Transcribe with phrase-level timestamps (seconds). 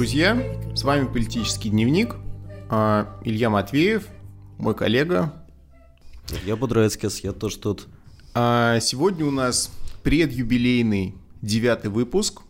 [0.00, 0.42] Друзья!
[0.74, 2.16] С вами «Политический дневник».
[2.70, 4.06] А, Илья Матвеев,
[4.56, 5.34] мой коллега.
[6.46, 7.86] Я Будрецкис, я тоже тут.
[8.32, 9.70] А, сегодня у нас
[10.02, 12.40] предюбилейный девятый выпуск.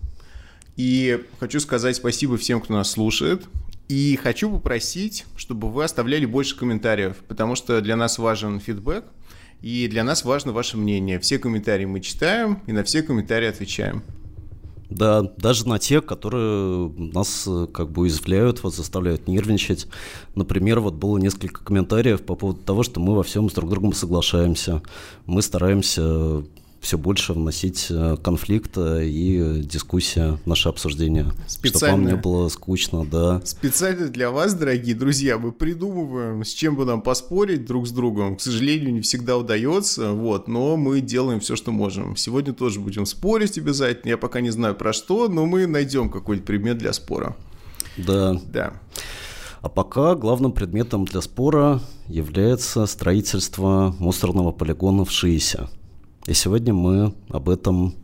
[0.77, 3.43] И хочу сказать спасибо всем, кто нас слушает.
[3.89, 9.07] И хочу попросить, чтобы вы оставляли больше комментариев, потому что для нас важен фидбэк,
[9.61, 11.19] и для нас важно ваше мнение.
[11.19, 14.05] Все комментарии мы читаем, и на все комментарии отвечаем.
[14.91, 19.87] Да, даже на те, которые нас э, как бы уязвляют, вот заставляют нервничать.
[20.35, 23.93] Например, вот было несколько комментариев по поводу того, что мы во всем с друг другом
[23.93, 24.83] соглашаемся.
[25.27, 26.43] Мы стараемся
[26.81, 31.33] все больше вносить э, конфликта и дискуссия, наше обсуждение.
[31.47, 33.43] Специально, чтобы вам не было скучно, да.
[33.45, 38.37] Специально для вас, дорогие друзья, мы придумываем, с чем бы нам поспорить друг с другом.
[38.37, 42.17] К сожалению, не всегда удается, вот, но мы делаем все, что можем.
[42.17, 44.11] Сегодня тоже будем спорить обязательно.
[44.11, 47.37] Я пока не знаю про что, но мы найдем какой-нибудь предмет для спора.
[47.99, 48.41] Да.
[48.51, 48.73] Да.
[49.61, 55.69] А пока главным предметом для спора является строительство мусорного полигона в Шиисе.
[56.31, 57.97] И сегодня мы об этом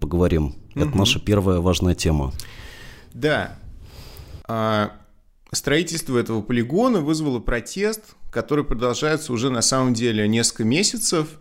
[0.00, 0.54] поговорим.
[0.74, 0.84] Угу.
[0.84, 2.30] Это наша первая важная тема.
[3.14, 3.56] Да.
[4.46, 4.92] А,
[5.50, 11.38] строительство этого полигона вызвало протест, который продолжается уже на самом деле несколько месяцев.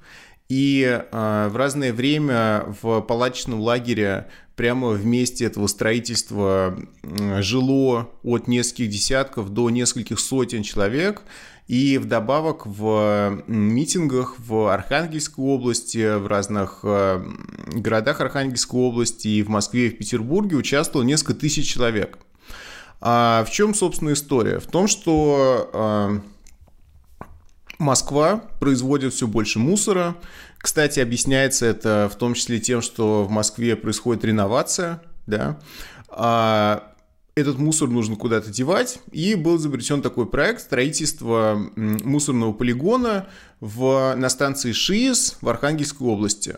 [0.48, 8.10] И э, в разное время в палаточном лагере прямо в месте этого строительства э, жило
[8.24, 11.22] от нескольких десятков до нескольких сотен человек.
[11.70, 17.24] И вдобавок в митингах в Архангельской области, в разных э,
[17.68, 22.18] городах Архангельской области и в Москве и в Петербурге участвовало несколько тысяч человек.
[23.02, 24.58] А в чем, собственно, история?
[24.58, 26.20] В том, что э,
[27.78, 30.16] Москва производит все больше мусора.
[30.58, 35.60] Кстати, объясняется это в том числе тем, что в Москве происходит реновация, да.
[36.10, 36.89] А
[37.40, 43.28] этот мусор нужно куда-то девать, и был изобретен такой проект строительства мусорного полигона
[43.60, 46.58] в, на станции ШИИС в Архангельской области.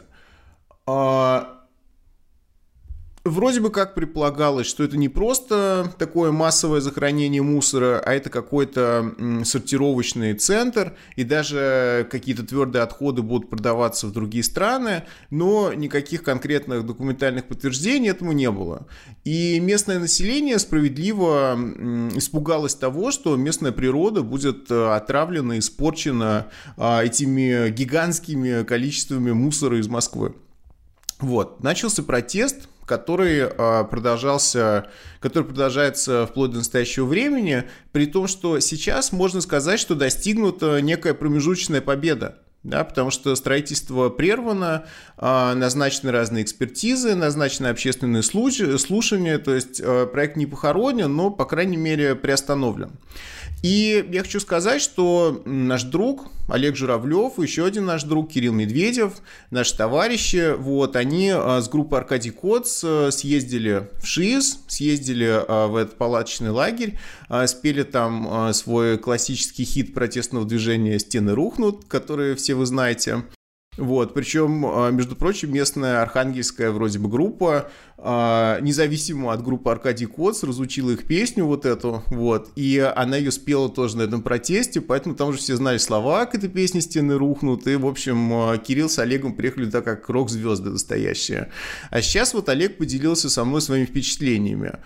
[0.85, 1.60] А,
[3.23, 9.13] Вроде бы как предполагалось, что это не просто такое массовое захоронение мусора, а это какой-то
[9.43, 16.83] сортировочный центр, и даже какие-то твердые отходы будут продаваться в другие страны, но никаких конкретных
[16.83, 18.87] документальных подтверждений этому не было.
[19.23, 21.59] И местное население справедливо
[22.15, 29.87] испугалось того, что местная природа будет э, отравлена, испорчена а, этими гигантскими количествами мусора из
[29.87, 30.33] Москвы.
[31.21, 34.87] Вот, начался протест, который а, продолжался,
[35.19, 41.13] который продолжается вплоть до настоящего времени, при том, что сейчас можно сказать, что достигнута некая
[41.13, 44.85] промежуточная победа да, потому что строительство прервано,
[45.17, 51.45] а, назначены разные экспертизы, назначены общественные слушания, то есть а, проект не похоронен, но, по
[51.45, 52.91] крайней мере, приостановлен.
[53.61, 59.13] И я хочу сказать, что наш друг Олег Журавлев, еще один наш друг Кирилл Медведев,
[59.51, 65.97] наши товарищи, вот, они а, с группой Аркадий Коц съездили в ШИС, съездили в этот
[65.97, 66.97] палаточный лагерь,
[67.45, 73.23] спели там свой классический хит протестного движения «Стены рухнут», который все вы знаете.
[73.77, 80.07] Вот, причем, а, между прочим, местная архангельская вроде бы группа, а, независимо от группы Аркадий
[80.07, 84.81] Коц, разучила их песню вот эту, вот, и она ее спела тоже на этом протесте,
[84.81, 88.57] поэтому там уже все знали слова к этой песне «Стены рухнут», и, в общем, а,
[88.57, 91.49] Кирилл с Олегом приехали так как рок-звезды настоящие.
[91.91, 94.79] А сейчас вот Олег поделился со мной своими впечатлениями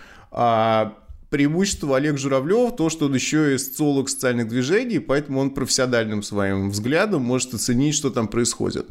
[1.30, 6.70] преимущество Олег Журавлев то, что он еще и социолог социальных движений, поэтому он профессиональным своим
[6.70, 8.86] взглядом может оценить, что там происходит.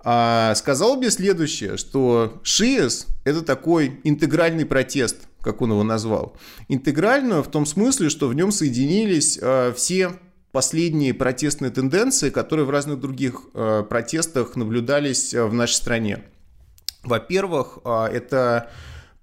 [0.00, 6.36] А сказал мне следующее, что ШИЭС– это такой интегральный протест, как он его назвал.
[6.68, 10.12] Интегрально в том смысле, что в нем соединились э, все
[10.52, 16.24] последние протестные тенденции, которые в разных других э, протестах наблюдались э, в нашей стране.
[17.02, 18.70] Во-первых, это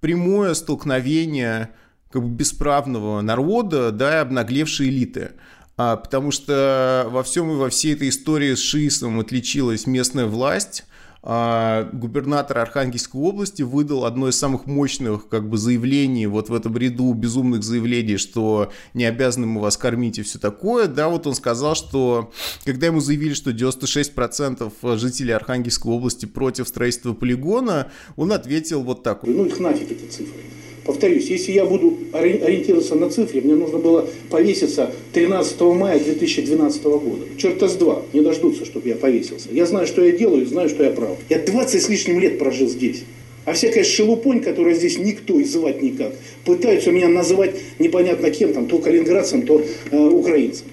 [0.00, 1.70] прямое столкновение
[2.14, 5.32] как бы бесправного народа, да, и обнаглевшей элиты.
[5.76, 10.84] А, потому что во всем и во всей этой истории с шиисом отличилась местная власть,
[11.24, 16.76] а, губернатор Архангельской области выдал одно из самых мощных как бы заявлений вот в этом
[16.76, 20.86] ряду безумных заявлений, что не обязаны мы вас кормить и все такое.
[20.86, 22.32] Да, вот он сказал, что
[22.64, 29.24] когда ему заявили, что 96% жителей Архангельской области против строительства полигона, он ответил вот так.
[29.24, 30.42] Ну их нафиг эти цифры.
[30.84, 37.24] Повторюсь, если я буду ориентироваться на цифры, мне нужно было повеситься 13 мая 2012 года.
[37.38, 39.48] Черта с два, не дождутся, чтобы я повесился.
[39.50, 41.16] Я знаю, что я делаю, знаю, что я прав.
[41.30, 43.04] Я 20 с лишним лет прожил здесь.
[43.46, 46.12] А всякая шелупонь, которая здесь никто и звать никак,
[46.44, 50.66] пытаются меня называть непонятно кем, там, то калининградцем, то э, украинцем.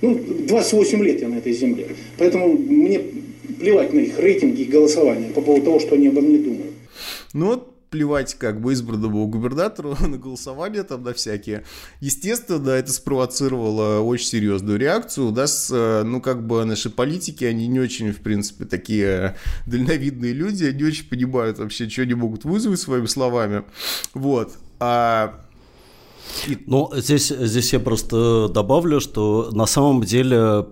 [0.00, 1.88] Ну, 28 лет я на этой земле.
[2.18, 3.00] Поэтому мне
[3.58, 6.72] плевать на их рейтинги и голосование по поводу того, что они обо мне думают.
[7.32, 11.64] Ну вот плевать как бы избранному губернатору на голосование там на всякие.
[12.00, 15.28] Естественно, это спровоцировало очень серьезную реакцию.
[15.28, 19.36] У нас, э, ну как бы наши политики, они не очень, в принципе, такие
[19.66, 23.64] дальновидные люди, они очень понимают вообще, что они могут вызвать своими словами.
[24.14, 24.58] Вот.
[24.80, 25.40] А
[26.66, 30.66] ну, здесь, здесь я просто добавлю, что на самом деле,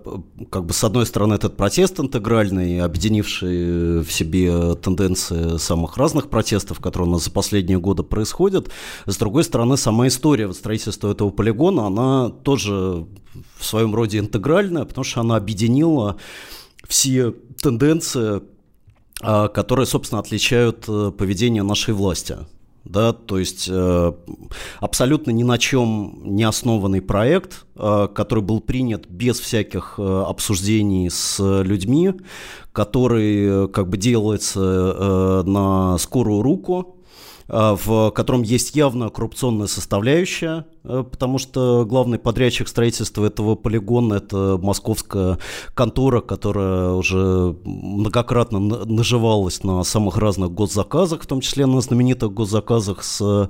[0.49, 6.79] как бы с одной стороны, этот протест интегральный, объединивший в себе тенденции самых разных протестов,
[6.79, 8.69] которые у нас за последние годы происходят,
[9.05, 13.05] с другой стороны, сама история строительства этого полигона, она тоже
[13.57, 16.17] в своем роде интегральная, потому что она объединила
[16.87, 18.41] все тенденции,
[19.21, 22.37] а, которые, собственно, отличают э, поведение нашей власти
[22.89, 24.13] да, то есть э,
[24.79, 31.09] абсолютно ни на чем не основанный проект, э, который был принят без всяких э, обсуждений
[31.09, 32.13] с людьми,
[32.71, 36.96] который э, как бы делается э, на скорую руку,
[37.47, 44.57] в котором есть явно коррупционная составляющая, Э, потому что главный подрядчик строительства этого полигона– это
[44.61, 45.37] московская
[45.73, 53.03] контора, которая уже многократно наживалась на самых разных госзаказах, в том числе на знаменитых госзаказах
[53.03, 53.49] с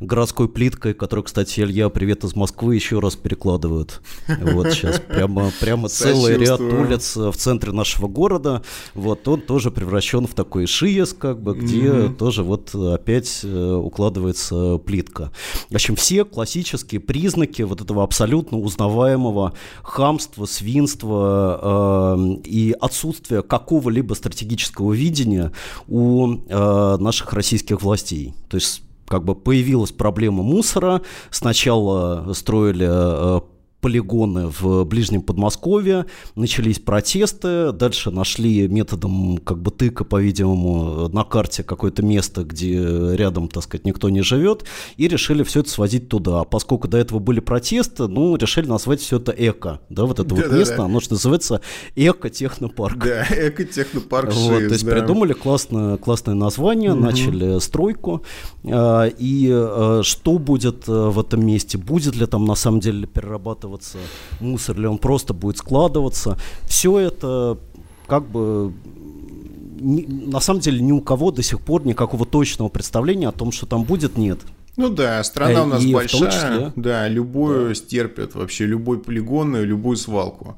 [0.00, 4.02] городской плиткой, которую, кстати, Илья, привет из Москвы, еще раз перекладывают.
[4.42, 8.62] Вот сейчас прямо, прямо целый ряд улиц в центре нашего города.
[8.94, 12.14] Вот он тоже превращен в такой ШИЕС, как бы, где mm-hmm.
[12.16, 15.32] тоже вот опять э, укладывается плитка.
[15.70, 24.14] В общем, все классические признаки вот этого абсолютно узнаваемого хамства, свинства э, и отсутствия какого-либо
[24.14, 25.52] стратегического видения
[25.88, 28.34] у э, наших российских властей.
[28.48, 31.02] То есть как бы появилась проблема мусора.
[31.30, 33.40] Сначала строили э,
[33.84, 41.62] полигоны в ближнем Подмосковье, начались протесты, дальше нашли методом как бы тыка, по-видимому, на карте
[41.62, 42.78] какое-то место, где
[43.14, 44.64] рядом, так сказать, никто не живет,
[44.96, 46.40] и решили все это сводить туда.
[46.40, 50.30] А поскольку до этого были протесты, ну, решили назвать все это эко, да, вот это
[50.30, 50.84] да, вот да, место, да.
[50.84, 51.60] оно что называется
[51.94, 53.04] эко-технопарк.
[53.04, 54.92] Да, эко-технопарк вот, То есть да.
[54.92, 57.02] придумали классное, классное название, угу.
[57.02, 58.24] начали стройку,
[58.64, 63.06] а, и а, что будет а, в этом месте, будет ли там на самом деле
[63.06, 63.98] перерабатывать складываться,
[64.40, 66.38] мусор ли он просто будет складываться.
[66.66, 67.58] Все это
[68.06, 68.72] как бы
[69.80, 73.66] на самом деле ни у кого до сих пор никакого точного представления о том, что
[73.66, 74.40] там будет, нет.
[74.76, 77.74] Ну да, страна у нас и большая, числе, да, любую да.
[77.74, 80.56] стерпит вообще, любой полигон, любую свалку.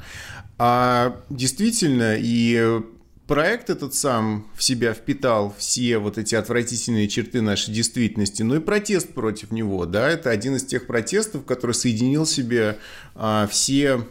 [0.59, 2.81] А действительно, и
[3.27, 8.61] проект этот сам в себя впитал все вот эти отвратительные черты нашей действительности, но и
[8.61, 12.79] протест против него, да, это один из тех протестов, который соединил в себе
[13.15, 14.07] а, все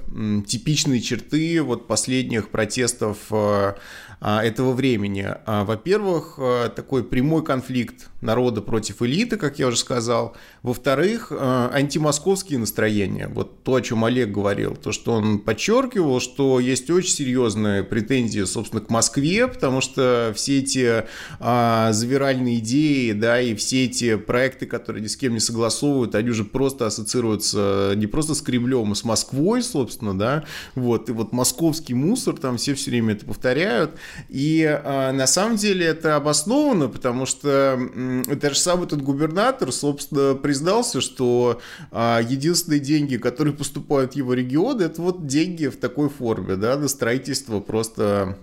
[0.47, 3.77] типичные черты вот последних протестов а,
[4.21, 5.27] этого времени.
[5.45, 10.35] А, во-первых, а, такой прямой конфликт народа против элиты, как я уже сказал.
[10.63, 13.27] Во-вторых, антимосковские настроения.
[13.27, 18.43] Вот то, о чем Олег говорил, то, что он подчеркивал, что есть очень серьезные претензии,
[18.43, 21.05] собственно, к Москве, потому что все эти
[21.39, 26.29] а, завиральные идеи, да, и все эти проекты, которые ни с кем не согласовывают, они
[26.29, 30.43] уже просто ассоциируются не просто с Кремлем, а с Москвой, собственно, да,
[30.75, 33.91] вот, и вот московский мусор, там все все время это повторяют,
[34.29, 40.35] и э, на самом деле это обосновано, потому что э, даже самый этот губернатор, собственно,
[40.35, 46.09] признался, что э, единственные деньги, которые поступают в его регион, это вот деньги в такой
[46.09, 48.37] форме, да, на строительство просто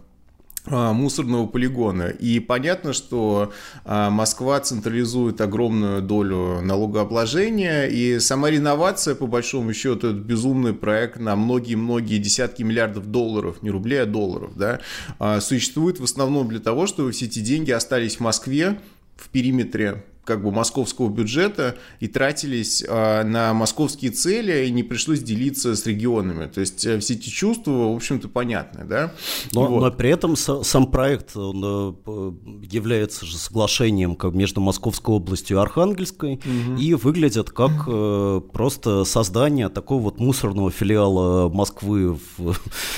[0.66, 2.08] мусорного полигона.
[2.08, 3.52] И понятно, что
[3.84, 11.18] а, Москва централизует огромную долю налогообложения, и сама реновация, по большому счету, это безумный проект
[11.18, 14.80] на многие-многие десятки миллиардов долларов, не рублей, а долларов, да,
[15.18, 18.80] а, существует в основном для того, чтобы все эти деньги остались в Москве,
[19.16, 25.20] в периметре как бы московского бюджета и тратились э, на московские цели, и не пришлось
[25.20, 26.46] делиться с регионами.
[26.46, 29.12] То есть э, все эти чувства, в общем-то, понятны, да?
[29.52, 29.80] Но, вот.
[29.80, 31.62] но при этом сам проект он,
[32.06, 32.32] э,
[32.70, 36.78] является же соглашением как между Московской областью и Архангельской угу.
[36.78, 42.54] и выглядит как э, просто создание такого вот мусорного филиала Москвы в,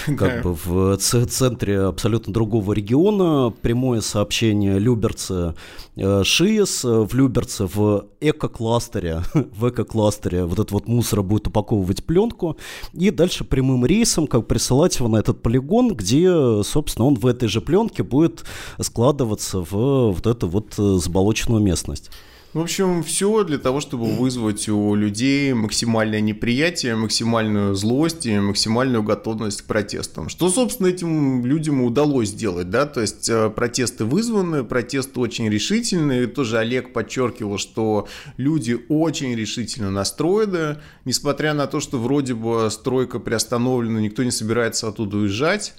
[0.19, 3.51] как бы в центре абсолютно другого региона.
[3.63, 5.55] Прямое сообщение Люберцы,
[5.97, 12.05] э, ШИЭС в в Люберце в эко-кластере, в эко-кластере вот этот вот мусор будет упаковывать
[12.05, 12.57] пленку
[12.93, 17.49] и дальше прямым рейсом как присылать его на этот полигон, где, собственно, он в этой
[17.49, 18.45] же пленке будет
[18.81, 22.11] складываться в вот эту вот э, заболоченную местность.
[22.55, 29.03] В общем, все для того, чтобы вызвать у людей максимальное неприятие, максимальную злость и максимальную
[29.03, 30.29] готовность к протестам.
[30.29, 36.29] Что, собственно, этим людям удалось сделать, да, то есть э, протесты вызваны, протесты очень решительные,
[36.29, 38.07] тоже Олег подчеркивал, что
[38.37, 44.87] люди очень решительно настроены, несмотря на то, что вроде бы стройка приостановлена, никто не собирается
[44.87, 45.75] оттуда уезжать,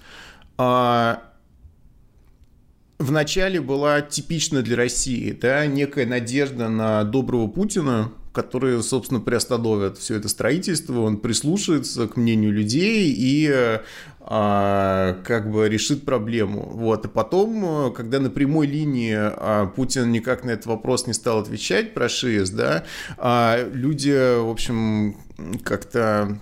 [0.57, 1.23] а
[2.99, 10.15] вначале была типична для России, да, некая надежда на доброго Путина, который, собственно, приостановит все
[10.15, 13.79] это строительство, он прислушается к мнению людей и
[14.19, 16.69] а, как бы решит проблему.
[16.73, 17.05] Вот.
[17.05, 21.93] И потом, когда на прямой линии а, Путин никак на этот вопрос не стал отвечать
[21.93, 22.83] про ШИС, да,
[23.17, 25.15] а люди, в общем,
[25.63, 26.39] как-то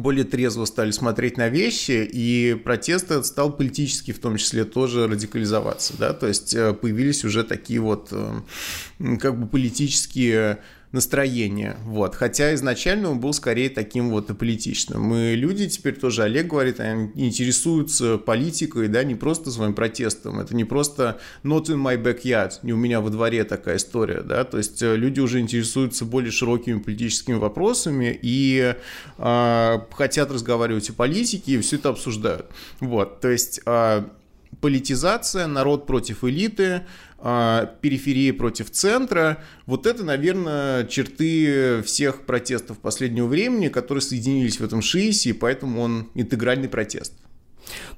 [0.00, 5.94] более трезво стали смотреть на вещи, и протест стал политически в том числе тоже радикализоваться,
[5.98, 8.40] да, то есть э, появились уже такие вот э,
[9.20, 10.58] как бы политические
[10.92, 11.76] настроение.
[11.84, 12.14] Вот.
[12.14, 15.02] Хотя изначально он был скорее таким вот аполитичным.
[15.02, 20.38] Мы люди теперь тоже, Олег говорит, они интересуются политикой, да, не просто своим протестом.
[20.38, 24.44] Это не просто not in my backyard, не у меня во дворе такая история, да.
[24.44, 28.74] То есть э, люди уже интересуются более широкими политическими вопросами и
[29.18, 32.46] э, хотят разговаривать о политике и все это обсуждают.
[32.80, 33.20] Вот.
[33.20, 34.04] То есть э,
[34.62, 36.84] политизация, народ против элиты,
[37.18, 39.42] а, периферии против центра.
[39.66, 45.82] Вот это, наверное, черты всех протестов последнего времени, которые соединились в этом ШИИСе, и поэтому
[45.82, 47.12] он интегральный протест.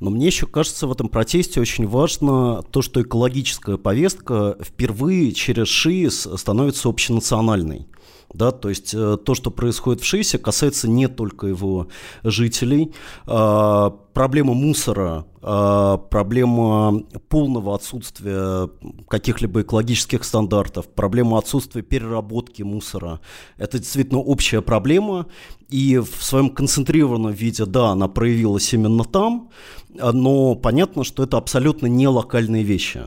[0.01, 5.69] Но мне еще кажется в этом протесте очень важно то, что экологическая повестка впервые через
[5.69, 7.87] ШИИС становится общенациональной.
[8.35, 11.87] Да, то есть э, то, что происходит в ШИСе, касается не только его
[12.25, 12.93] жителей.
[13.29, 18.69] Э, проблема мусора, э, проблема полного отсутствия
[19.09, 23.21] каких-либо экологических стандартов, проблема отсутствия переработки мусора–
[23.57, 25.27] это действительно общая проблема.
[25.69, 29.51] И в своем концентрированном виде, да, она проявилась именно там,
[29.91, 33.05] но понятно, что это абсолютно не локальные вещи.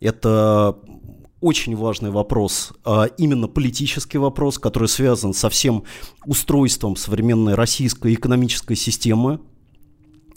[0.00, 0.78] Это
[1.40, 5.84] очень важный вопрос, а именно политический вопрос, который связан со всем
[6.24, 9.40] устройством современной российской экономической системы,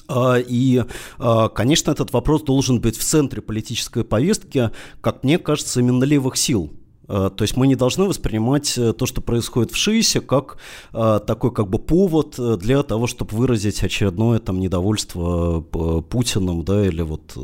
[0.08, 0.84] а, и,
[1.20, 6.36] а, конечно, этот вопрос должен быть в центре политической повестки, как мне кажется, именно левых
[6.36, 6.74] сил.
[7.10, 10.58] Э, то есть мы не должны воспринимать э, то, что происходит в ШИСе, как
[10.94, 17.02] э, такой как бы повод для того, чтобы выразить очередное там недовольство Путиным, да, или
[17.02, 17.36] вот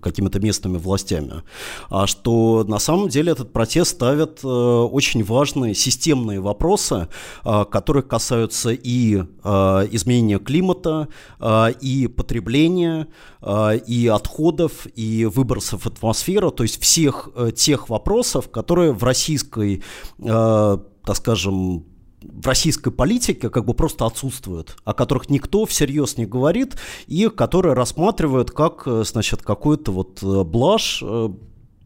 [0.00, 1.42] какими-то местными властями.
[1.90, 7.08] А что на самом деле этот протест ставит очень важные системные вопросы,
[7.44, 11.08] которые касаются и изменения климата,
[11.80, 13.06] и потребления,
[13.86, 19.82] и отходов, и выбросов в атмосферу, то есть всех тех вопросов, которые которые в российской,
[20.18, 21.84] э, так скажем,
[22.22, 26.76] в российской политике как бы просто отсутствуют, о которых никто всерьез не говорит,
[27.06, 31.28] и которые рассматривают как, э, значит, какой-то вот э, блажь, э,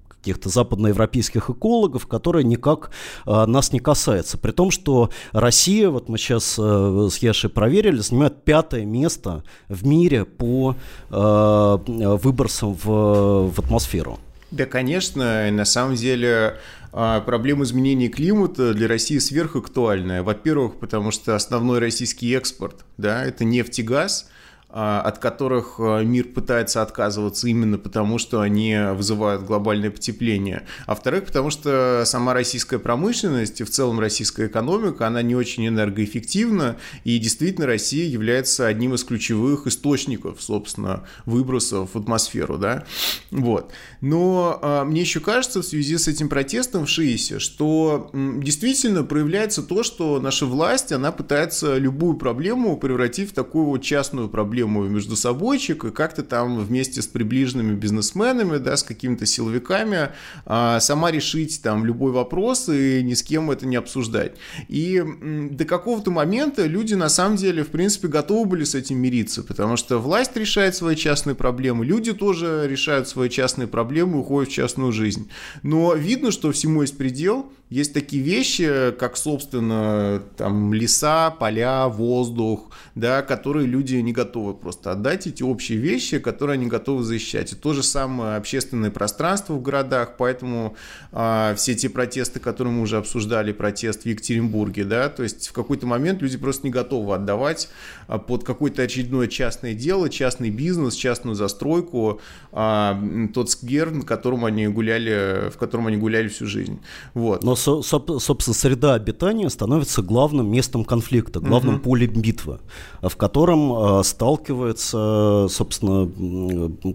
[0.09, 2.92] каких-то западноевропейских экологов, которые никак
[3.26, 4.38] э, нас не касается.
[4.38, 9.85] При том, что Россия, вот мы сейчас э, с Яшей проверили, занимает пятое место в
[9.85, 10.76] мире по
[11.11, 14.21] э, выбросам в, в атмосферу.
[14.52, 16.56] Да, конечно, на самом деле
[16.92, 20.22] проблема изменения климата для России сверхактуальная.
[20.22, 24.31] Во-первых, потому что основной российский экспорт, да, это нефть и газ– а,
[24.73, 30.67] от которых а, мир пытается отказываться именно потому, что они вызывают глобальное потепление.
[30.87, 35.69] А во-вторых, потому что сама российская промышленность и в целом российская экономика, она не очень
[35.69, 42.85] энергоэффективна, и действительно Россия является одним из ключевых источников, собственно, выбросов в атмосферу, да,
[43.31, 43.73] вот.
[44.00, 49.62] Но а, мне еще кажется в связи с этим протестом в ШИИСе, что действительно проявляется
[49.62, 54.88] то, что наша власть, она пытается любую проблему превратить в такую вот частную проблему, проблему
[54.88, 60.11] между собойчик и как-то там вместе с приближенными бизнесменами, да, с какими-то силовиками
[60.47, 64.33] а, сама решить там любой вопрос и ни с кем это не обсуждать.
[64.69, 65.02] И
[65.50, 69.76] до какого-то момента люди на самом деле, в принципе, готовы были с этим мириться, потому
[69.76, 74.92] что власть решает свои частные проблемы, люди тоже решают свои частные проблемы, уходят в частную
[74.92, 75.28] жизнь.
[75.62, 82.71] Но видно, что всему есть предел, есть такие вещи, как, собственно, там, леса, поля, воздух,
[82.95, 87.52] да, которые люди не готовы просто отдать, эти общие вещи, которые они готовы защищать.
[87.52, 90.76] И то же самое общественное пространство в городах, поэтому
[91.12, 95.52] а, все те протесты, которые мы уже обсуждали, протест в Екатеринбурге, да, то есть в
[95.52, 97.71] какой-то момент люди просто не готовы отдавать
[98.07, 102.21] а, под какое-то очередное частное дело, частный бизнес, частную застройку,
[102.52, 103.02] а,
[103.33, 106.81] тот сквер, на котором они гуляли, в котором они гуляли всю жизнь.
[107.14, 107.43] Вот.
[107.43, 111.85] Но, со, собственно, среда обитания становится главным местом конфликта, главным угу.
[111.85, 112.59] полем битвы,
[113.00, 116.11] в котором э, сталкивается, собственно,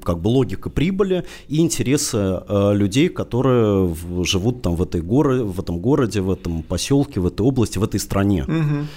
[0.04, 5.44] как бы логика прибыли и интересы э, людей, которые в, живут там в, этой горо,
[5.44, 8.44] в этом городе, в этом поселке, в этой области, в этой стране.
[8.44, 8.88] Угу.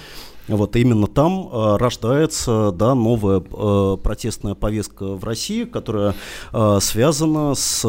[0.55, 6.15] Вот именно там э, рождается да, новая э, протестная повестка в России, которая
[6.53, 7.87] э, связана с э,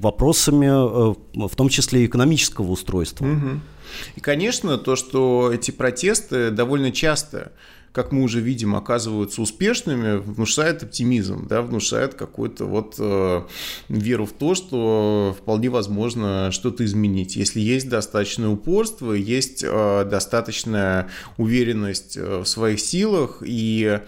[0.00, 1.14] вопросами, э,
[1.48, 3.24] в том числе экономического устройства.
[3.26, 3.60] Угу.
[4.16, 7.52] И, конечно, то, что эти протесты довольно часто
[7.92, 13.42] как мы уже видим, оказываются успешными, внушает оптимизм, да, внушает какую-то вот э,
[13.88, 17.34] веру в то, что вполне возможно что-то изменить.
[17.36, 24.00] Если есть достаточное упорство, есть э, достаточная уверенность э, в своих силах и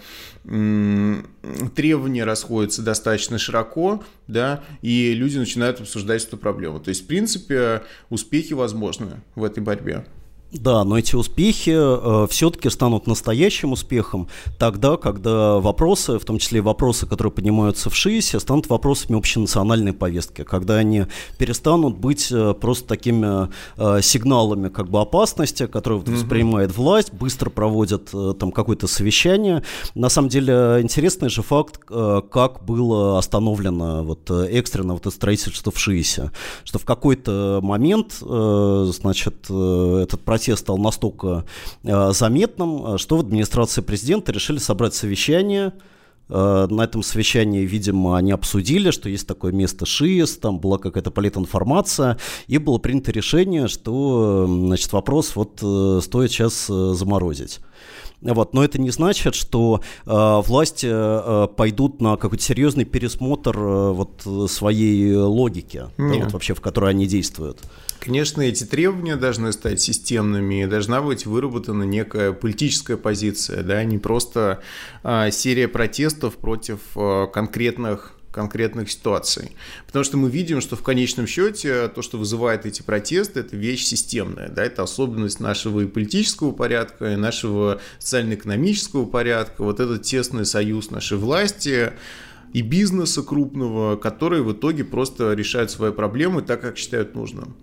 [1.73, 6.81] требования расходятся достаточно широко, да, и люди начинают обсуждать эту проблему.
[6.81, 10.05] То есть, в принципе, успехи возможны в этой борьбе.
[10.53, 14.27] Да, но эти успехи э, все-таки станут настоящим успехом
[14.59, 20.43] тогда, когда вопросы, в том числе вопросы, которые поднимаются в ШИСе, станут вопросами общенациональной повестки,
[20.43, 21.07] когда они
[21.39, 26.13] перестанут быть э, просто такими э, сигналами как бы опасности, которые mm-hmm.
[26.13, 29.63] воспринимает власть, быстро проводят э, там какое-то совещание.
[29.95, 35.09] На самом деле интересный же факт, э, как было остановлено вот э, экстренно вот это
[35.09, 36.29] строительство в ШИСе,
[36.63, 41.45] что в какой-то момент, э, значит, э, этот процесс протест стал настолько
[41.83, 45.71] э, заметным, э, что в администрации президента решили собрать совещание,
[46.27, 51.11] э, на этом совещании, видимо, они обсудили, что есть такое место ШИС, там была какая-то
[51.11, 52.17] политинформация,
[52.47, 55.59] и было принято решение, что значит, вопрос вот
[56.03, 57.61] стоит сейчас заморозить.
[58.23, 63.91] Вот, но это не значит, что э, власти э, пойдут на какой-то серьезный пересмотр э,
[63.91, 67.59] вот своей логики, да, вот вообще в которой они действуют.
[67.99, 74.61] Конечно, эти требования должны стать системными, должна быть выработана некая политическая позиция, да, не просто
[75.03, 79.55] э, серия протестов против э, конкретных конкретных ситуаций.
[79.85, 83.85] Потому что мы видим, что в конечном счете то, что вызывает эти протесты, это вещь
[83.85, 84.49] системная.
[84.49, 84.63] Да?
[84.63, 89.63] Это особенность нашего и политического порядка, и нашего социально-экономического порядка.
[89.63, 91.93] Вот этот тесный союз нашей власти
[92.53, 97.55] и бизнеса крупного, который в итоге просто решают свои проблемы так, как считают нужным.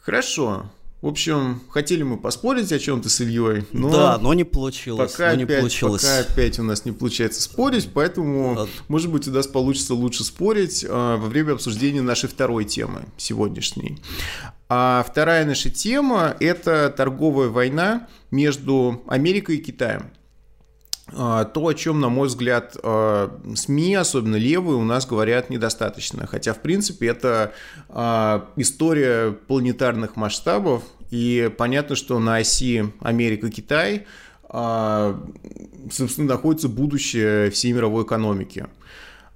[0.00, 0.70] Хорошо.
[1.06, 3.90] В общем, хотели мы поспорить о чем-то с Ильей, но...
[3.92, 5.12] Да, но не получилось.
[5.12, 6.02] Пока, но опять, не получилось.
[6.02, 8.66] пока опять у нас не получается спорить, поэтому, а...
[8.88, 14.00] может быть, у нас получится лучше спорить э, во время обсуждения нашей второй темы сегодняшней.
[14.68, 20.10] А вторая наша тема– это торговая война между Америкой и Китаем.
[21.14, 26.26] А, то, о чем, на мой взгляд, а, СМИ, особенно левые, у нас говорят недостаточно.
[26.26, 27.52] Хотя, в принципе, это
[28.56, 34.06] история планетарных масштабов, и понятно, что на оси Америка-Китай,
[34.48, 38.66] собственно, находится будущее всей мировой экономики.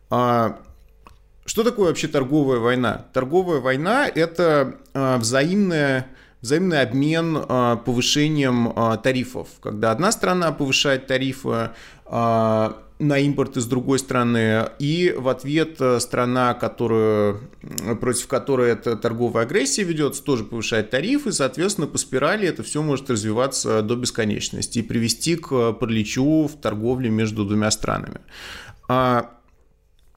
[0.08, 3.06] Что такое вообще торговая война?
[3.12, 6.06] Торговая война– это взаимная
[6.40, 9.48] взаимный обмен а, повышением а, тарифов.
[9.60, 11.70] Когда одна страна повышает тарифы
[12.06, 17.40] а, на импорт из другой страны, и в ответ страна, которую,
[18.00, 23.10] против которой эта торговая агрессия ведется, тоже повышает тарифы, соответственно, по спирали это все может
[23.10, 28.20] развиваться до бесконечности и привести к параличу в торговле между двумя странами.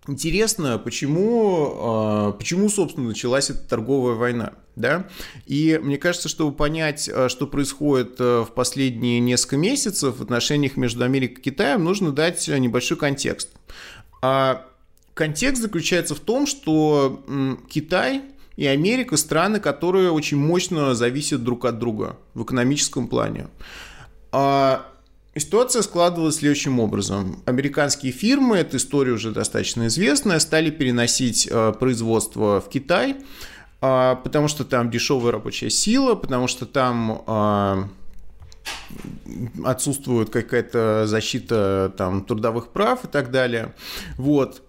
[0.07, 4.53] Интересно, почему, почему, собственно, началась эта торговая война?
[4.75, 5.07] Да?
[5.45, 10.77] И мне кажется, чтобы понять, э, что происходит э, в последние несколько месяцев в отношениях
[10.77, 13.49] между Америкой и Китаем, нужно дать небольшой контекст.
[14.21, 14.65] А
[15.13, 17.23] контекст заключается в том, что
[17.69, 18.23] Китай
[18.55, 23.47] и Америка страны, которые очень мощно зависят друг от друга в экономическом плане.
[24.31, 24.87] А
[25.35, 27.41] Ситуация складывалась следующим образом.
[27.45, 33.15] Американские фирмы, эта история уже достаточно известная, стали переносить э, производство в Китай,
[33.81, 37.89] а, потому что там дешевая рабочая сила, потому что там а,
[39.65, 43.73] отсутствует какая-то защита там, трудовых прав и так далее.
[44.17, 44.61] Вот.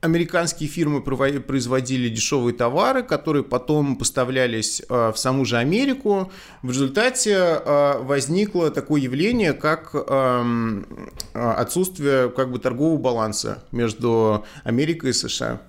[0.00, 6.32] Американские фирмы производили дешевые товары, которые потом поставлялись в саму же Америку.
[6.62, 7.60] В результате
[8.00, 10.86] возникло такое явление, как эм,
[11.34, 15.60] отсутствие как бы торгового баланса между Америкой и США.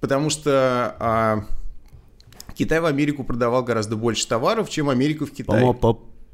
[0.00, 1.44] Потому что
[2.54, 5.46] Китай в Америку продавал гораздо больше товаров, чем Америка в Китай.
[5.46, 5.74] По-моему,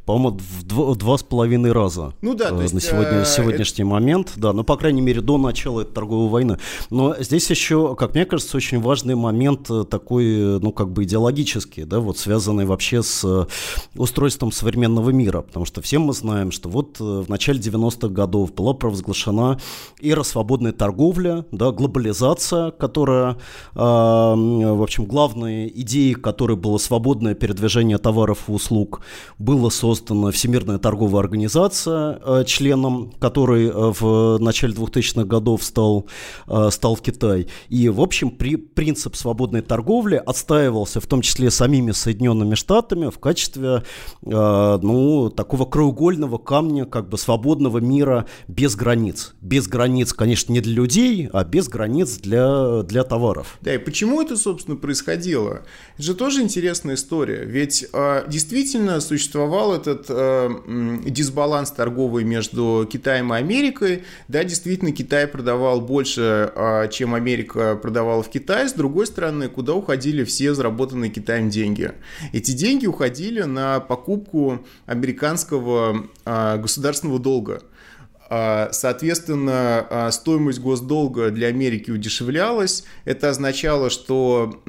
[0.06, 3.82] по-моему, в два, два с половиной раза ну, да, э, есть, на сегодня, э, сегодняшний
[3.82, 3.90] это...
[3.90, 6.58] момент, да, ну, по крайней мере, до начала этой торговой войны.
[6.90, 11.02] Но здесь еще, как мне кажется, очень важный момент э, такой, э, ну, как бы
[11.02, 13.48] идеологический, да, вот связанный вообще с
[13.96, 18.74] устройством современного мира, потому что все мы знаем, что вот в начале 90-х годов была
[18.74, 19.58] провозглашена
[20.00, 23.32] эра свободной торговли, да, глобализация, которая,
[23.74, 29.00] э, в общем, главной идеей которой было свободное передвижение товаров и услуг,
[29.38, 36.06] было создано создана Всемирная торговая организация, э, членом которой э, в начале 2000-х годов стал,
[36.46, 37.48] э, стал в Китай.
[37.68, 43.18] И, в общем, при, принцип свободной торговли отстаивался в том числе самими Соединенными Штатами в
[43.18, 43.82] качестве
[44.22, 49.34] ну, такого краеугольного камня как бы свободного мира без границ.
[49.40, 53.58] Без границ, конечно, не для людей, а без границ для, для товаров.
[53.60, 55.62] Да, и почему это, собственно, происходило?
[55.94, 57.44] Это же тоже интересная история.
[57.44, 57.86] Ведь
[58.28, 64.04] действительно существовало этот э, дисбаланс торговый между Китаем и Америкой.
[64.28, 68.68] Да, действительно, Китай продавал больше, э, чем Америка продавала в Китай.
[68.68, 71.92] С другой стороны, куда уходили все заработанные Китаем деньги?
[72.32, 77.62] Эти деньги уходили на покупку американского э, государственного долга.
[78.28, 82.84] А, соответственно, стоимость госдолга для Америки удешевлялась.
[83.04, 84.60] Это означало, что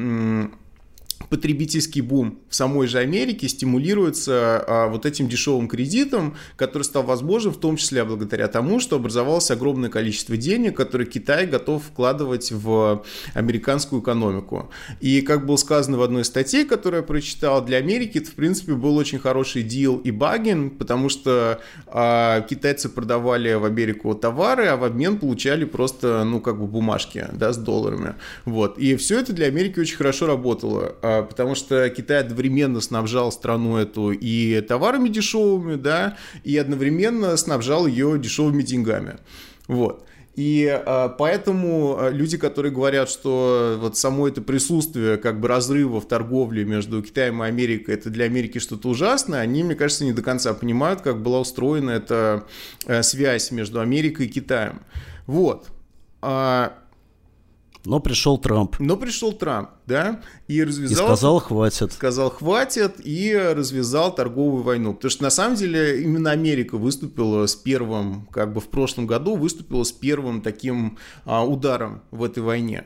[1.29, 7.51] потребительский бум в самой же Америке стимулируется а, вот этим дешевым кредитом, который стал возможен
[7.51, 13.03] в том числе благодаря тому, что образовалось огромное количество денег, которые Китай готов вкладывать в
[13.33, 14.69] американскую экономику.
[14.99, 18.73] И как было сказано в одной статье, которую я прочитал, для Америки это в принципе
[18.73, 24.77] был очень хороший дил и багин, потому что а, китайцы продавали в Америку товары, а
[24.77, 28.15] в обмен получали просто, ну, как бы бумажки, да, с долларами.
[28.45, 28.77] Вот.
[28.77, 33.77] И все это для Америки очень хорошо работало а, потому что Китай одновременно снабжал страну
[33.77, 39.17] эту и товарами дешевыми, да, и одновременно снабжал ее дешевыми деньгами.
[39.67, 40.07] Вот.
[40.37, 45.99] И э, поэтому а, люди, которые говорят, что вот само это присутствие как бы разрыва
[45.99, 50.13] в торговле между Китаем и Америкой, это для Америки что-то ужасное, они, мне кажется, не
[50.13, 52.45] до конца понимают, как была устроена эта
[52.85, 54.83] э, связь между Америкой и Китаем.
[55.25, 55.69] Вот.
[57.87, 58.75] Но пришел Трамп.
[58.79, 60.19] Но пришел Трамп, да,
[60.49, 61.05] и развязал...
[61.05, 61.93] И сказал, хватит.
[61.93, 64.93] Сказал, хватит, и развязал торговую войну.
[64.93, 69.37] Потому что, на самом деле, именно Америка выступила с первым, как бы в прошлом году,
[69.37, 72.83] выступила с первым таким а, ударом в этой войне.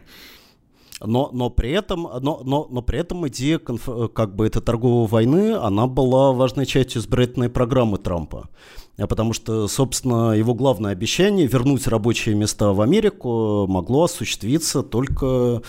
[1.04, 5.08] Но, но, при этом, но, но, но при этом идея конф, как бы этой торговой
[5.08, 8.50] войны, она была важной частью избирательной программы Трампа.
[8.98, 15.62] А потому что, собственно, его главное обещание вернуть рабочие места в Америку могло осуществиться только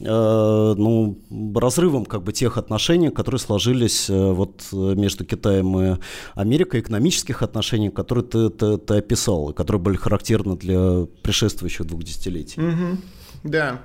[0.00, 1.18] э, ну,
[1.54, 5.98] разрывом как бы тех отношений, которые сложились э, вот между Китаем и
[6.34, 12.60] Америкой, экономических отношений, которые ты, ты, ты описал, которые были характерны для предшествующих двух десятилетий.
[12.60, 12.98] Угу.
[13.44, 13.82] Да,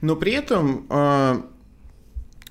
[0.00, 1.42] но при этом э,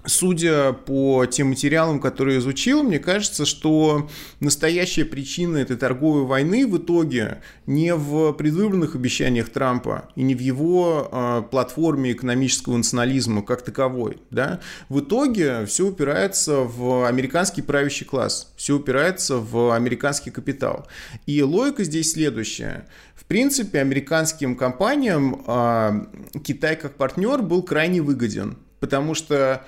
[0.06, 4.10] Судя по тем материалам, которые изучил, мне кажется, что
[4.40, 10.40] настоящая причина этой торговой войны в итоге не в предвыборных обещаниях Трампа и не в
[10.40, 14.18] его э, платформе экономического национализма как таковой.
[14.32, 14.60] Да?
[14.90, 20.88] В итоге все упирается в американский правящий класс, все упирается в американский капитал.
[21.28, 22.88] И логика здесь следующая.
[23.14, 29.64] В принципе, американским компаниям э, Китай как партнер был крайне выгоден, потому что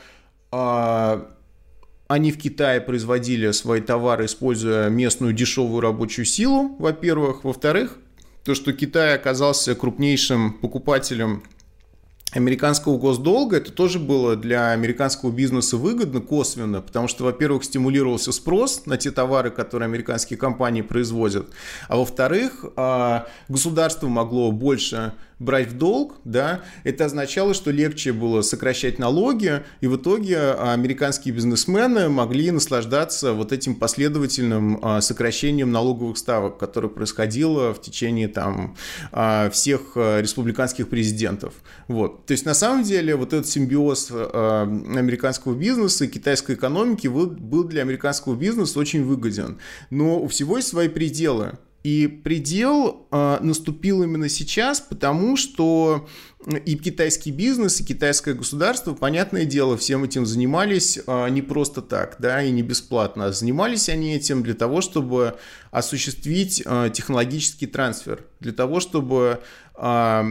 [2.07, 7.43] они в Китае производили свои товары, используя местную дешевую рабочую силу, во-первых.
[7.43, 7.97] Во-вторых,
[8.43, 11.43] то, что Китай оказался крупнейшим покупателем
[12.35, 18.85] американского госдолга, это тоже было для американского бизнеса выгодно косвенно, потому что, во-первых, стимулировался спрос
[18.85, 21.47] на те товары, которые американские компании производят,
[21.87, 28.41] а во-вторых, а, государство могло больше брать в долг, да, это означало, что легче было
[28.41, 35.71] сокращать налоги, и в итоге а, американские бизнесмены могли наслаждаться вот этим последовательным а, сокращением
[35.71, 38.75] налоговых ставок, которое происходило в течение там
[39.11, 41.53] а, всех республиканских президентов.
[41.87, 42.25] Вот.
[42.25, 47.81] То есть на самом деле вот этот симбиоз американского бизнеса и китайской экономики был для
[47.81, 49.59] американского бизнеса очень выгоден.
[49.89, 51.57] Но у всего есть свои пределы.
[51.83, 56.07] И предел э, наступил именно сейчас, потому что
[56.65, 62.15] и китайский бизнес, и китайское государство, понятное дело, всем этим занимались э, не просто так,
[62.19, 65.37] да, и не бесплатно, а занимались они этим для того, чтобы
[65.71, 69.41] осуществить э, технологический трансфер, для того, чтобы
[69.75, 70.23] э,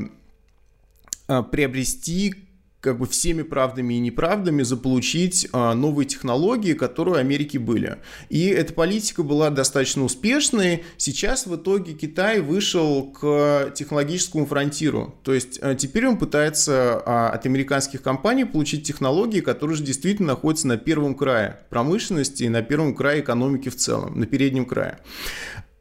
[1.26, 2.34] приобрести
[2.82, 7.98] как бы всеми правдами и неправдами заполучить а, новые технологии, которые у Америки были.
[8.28, 10.82] И эта политика была достаточно успешной.
[10.96, 15.14] Сейчас в итоге Китай вышел к технологическому фронтиру.
[15.22, 20.32] То есть а, теперь он пытается а, от американских компаний получить технологии, которые же действительно
[20.32, 24.98] находятся на первом крае промышленности и на первом крае экономики в целом, на переднем крае.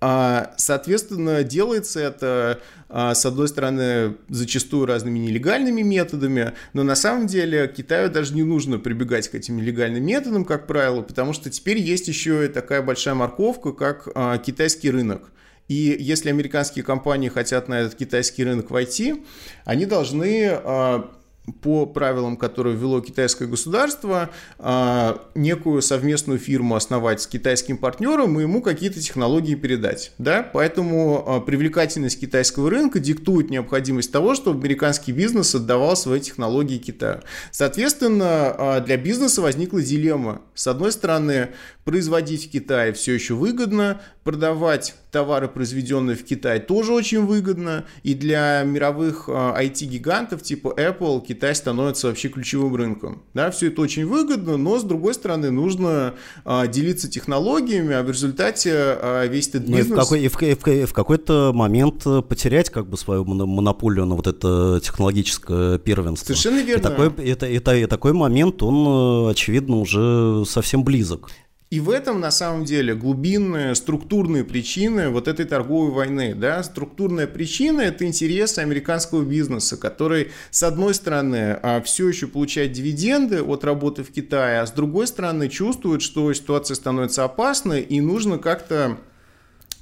[0.04, 2.60] А, соответственно, делается это,
[2.90, 8.42] а, с одной стороны, зачастую разными нелегальными методами, но на самом деле Китаю даже не
[8.42, 12.82] нужно прибегать к этим нелегальным методам, как правило, потому что теперь есть еще и такая
[12.82, 15.30] большая морковка, как а, китайский рынок.
[15.68, 19.24] И если американские компании хотят на этот китайский рынок войти,
[19.66, 20.50] они должны
[21.62, 28.44] по правилам, которые ввело китайское государство, а, некую совместную фирму основать с китайским партнером и
[28.44, 30.12] ему какие-то технологии передать.
[30.20, 30.44] Да?
[30.44, 37.22] Поэтому а, привлекательность китайского рынка диктует необходимость того, чтобы американский бизнес отдавал свои технологии Китаю.
[37.52, 40.42] Соответственно, а, для бизнеса возникла дилемма.
[40.54, 41.50] С одной стороны,
[41.86, 48.14] производить в Китае все еще выгодно, продавать товары, произведенные в Китае, тоже очень выгодно, и
[48.14, 53.22] для мировых IT-гигантов типа Apple Китай становится вообще ключевым рынком.
[53.34, 58.10] Да, все это очень выгодно, но с другой стороны нужно а, делиться технологиями, а в
[58.10, 59.88] результате а, весь этот бизнес...
[59.88, 63.26] Ну, и в, какой, и в, и в, в какой-то момент потерять как бы свою
[63.26, 66.26] монополию на вот это технологическое первенство.
[66.26, 66.80] Совершенно верно.
[66.80, 71.30] И такой, это, это, и такой момент, он, очевидно, уже совсем близок.
[71.72, 76.36] И в этом, на самом деле, глубинные структурные причины вот этой торговой войны.
[76.36, 76.62] Да?
[76.64, 83.42] Структурная причина– это интересы американского бизнеса, который, с одной стороны, а, все еще получает дивиденды
[83.42, 88.38] от работы в Китае, а с другой стороны, чувствует, что ситуация становится опасной и нужно
[88.38, 88.98] как-то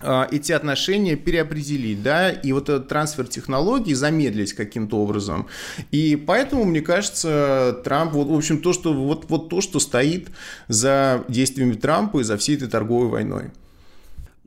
[0.01, 5.47] эти отношения переопределить, да, и вот этот трансфер технологий замедлить каким-то образом.
[5.91, 10.29] И поэтому, мне кажется, Трамп, вот, в общем, то, что, вот, вот то, что стоит
[10.67, 13.51] за действиями Трампа и за всей этой торговой войной.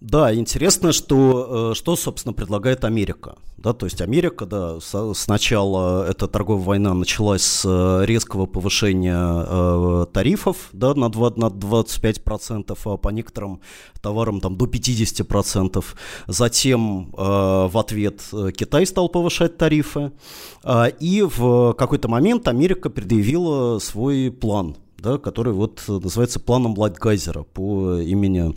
[0.02, 3.36] Да, интересно, что, э, что, собственно, предлагает Америка.
[3.56, 4.78] Да, то есть Америка, да,
[5.14, 11.44] сначала эта торговая война началась с э, резкого повышения э, тарифов да, на, 2, на
[11.44, 13.60] 25%, а по некоторым
[14.00, 15.84] товарам там, до 50%.
[16.26, 18.22] Затем э, в ответ
[18.56, 20.10] Китай стал повышать тарифы.
[20.64, 27.44] Э, и в какой-то момент Америка предъявила свой план, да, который вот называется планом Лайтхайзера
[27.44, 28.52] по имени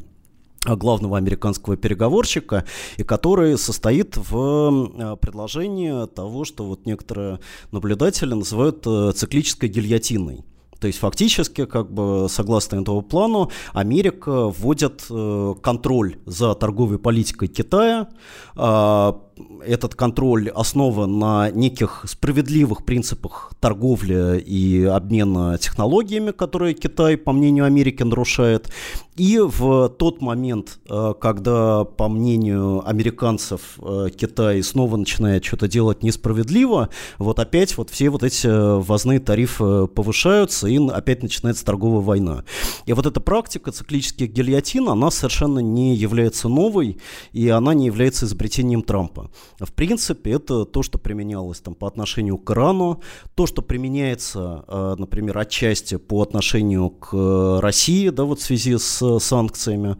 [0.65, 2.65] главного американского переговорщика,
[2.97, 7.39] и который состоит в э, предложении того, что вот некоторые
[7.71, 10.43] наблюдатели называют э, циклической гильотиной.
[10.80, 17.47] То есть фактически, как бы согласно этому плану, Америка вводит э, контроль за торговой политикой
[17.47, 18.10] Китая,
[18.56, 19.19] а,
[19.65, 27.65] этот контроль основан на неких справедливых принципах торговли и обмена технологиями, которые Китай, по мнению
[27.65, 28.71] Америки, нарушает.
[29.15, 36.04] И в тот момент, э, когда, по мнению американцев, э, Китай снова начинает что-то делать
[36.04, 42.43] несправедливо, вот опять вот все вот эти ввозные тарифы повышаются, и опять начинается торговая война.
[42.86, 46.98] И вот эта практика циклических гильотин, она совершенно не является новой,
[47.32, 49.24] и она не является изобретением Трампа.
[49.59, 53.01] В принципе, это то, что применялось там, по отношению к Ирану,
[53.35, 59.19] то, что применяется, э, например, отчасти по отношению к России, да, вот в связи с
[59.19, 59.95] санкциями.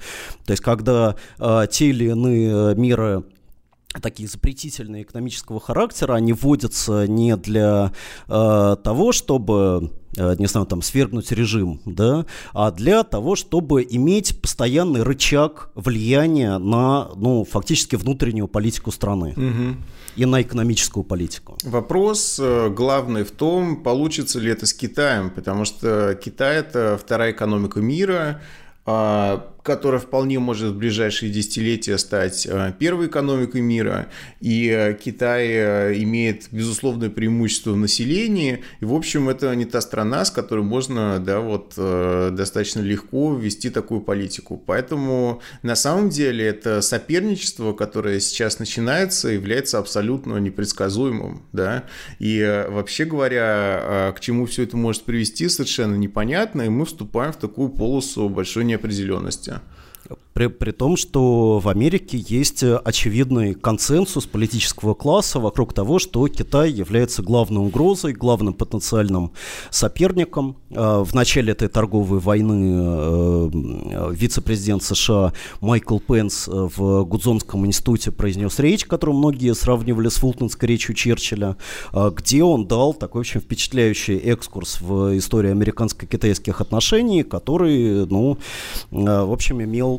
[0.46, 3.24] То есть, когда э, те или иные меры
[4.02, 7.92] такие запретительные экономического характера, они вводятся не для
[8.28, 14.42] э, того, чтобы э, не знаю, там, свергнуть режим, да, а для того, чтобы иметь
[14.42, 19.78] постоянный рычаг влияния на, ну, фактически внутреннюю политику страны угу.
[20.16, 21.58] и на экономическую политику.
[21.64, 27.32] Вопрос э, главный в том, получится ли это с Китаем, потому что Китай– это вторая
[27.32, 28.42] экономика мира,
[28.86, 34.08] а, которая вполне может в ближайшие десятилетия стать э, первой экономикой мира,
[34.40, 39.82] и э, Китай э, имеет безусловное преимущество в населении, и, в общем, это не та
[39.82, 44.62] страна, с которой можно, да, вот, достаточно легко вести такую политику.
[44.64, 51.86] Поэтому, на самом деле, это соперничество, которое сейчас начинается, является абсолютно непредсказуемым, да,
[52.20, 57.38] и, вообще говоря, к чему все это может привести, совершенно непонятно, и мы вступаем в
[57.38, 59.55] такую полосу большой неопределенности.
[60.34, 66.72] При, при том, что в Америке есть очевидный консенсус политического класса вокруг того, что Китай
[66.72, 69.32] является главной угрозой, главным потенциальным
[69.70, 70.58] соперником.
[70.72, 78.60] Э, в начале этой торговой войны э, вице-президент США Майкл Пенс в Гудзонском институте произнес
[78.60, 81.56] речь, которую многие сравнивали с фултонской речью Черчилля,
[81.94, 88.38] где он дал такой очень впечатляющий экскурс в историю американско-китайских отношений, который, ну,
[88.92, 89.95] в общем, имел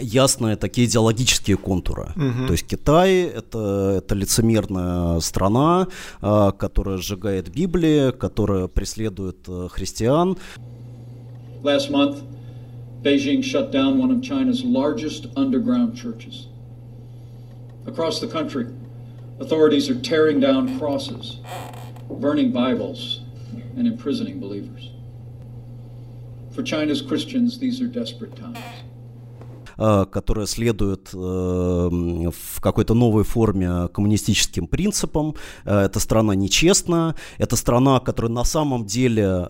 [0.00, 2.12] ясные такие идеологические контуры.
[2.16, 2.46] Угу.
[2.46, 5.88] То есть Китай это, это лицемерная страна,
[6.22, 10.36] э, которая сжигает Библию, которая преследует э, христиан.
[11.62, 12.22] Last month,
[13.02, 16.46] Beijing shut down one of China's largest underground churches.
[17.86, 18.66] Across the country,
[19.40, 21.38] authorities are tearing down crosses,
[22.10, 23.20] burning Bibles,
[23.76, 24.90] and imprisoning believers.
[26.50, 28.58] For China's Christians, these are desperate times.
[29.78, 35.36] Э, которая следует э, в какой-то новой форме коммунистическим принципам.
[35.64, 39.48] Э, эта страна нечестна, это страна, которая на самом деле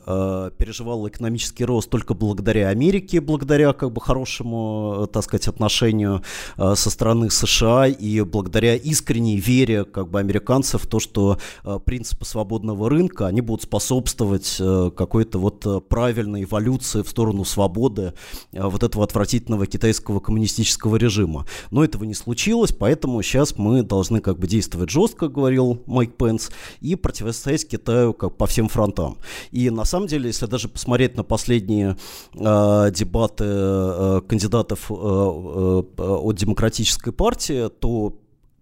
[0.59, 6.23] переживала экономический рост только благодаря Америке, благодаря как бы хорошему, так сказать, отношению
[6.57, 11.39] со стороны США и благодаря искренней вере как бы американцев в то, что
[11.85, 18.15] принципы свободного рынка, они будут способствовать какой-то вот правильной эволюции в сторону свободы
[18.53, 21.47] вот этого отвратительного китайского российского коммунистического режима.
[21.71, 26.51] Но этого не случилось, поэтому сейчас мы должны как бы действовать жестко, говорил Майк Пенс,
[26.81, 29.17] и противостоять Китаю как по всем фронтам.
[29.53, 31.97] И на самом деле, если даже посмотреть на последние
[32.35, 38.15] э, дебаты э, кандидатов э, э, от Демократической партии, то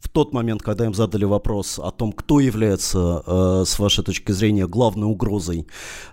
[0.07, 4.31] в тот момент, когда им задали вопрос о том, кто является, э, с вашей точки
[4.33, 5.67] зрения, главной угрозой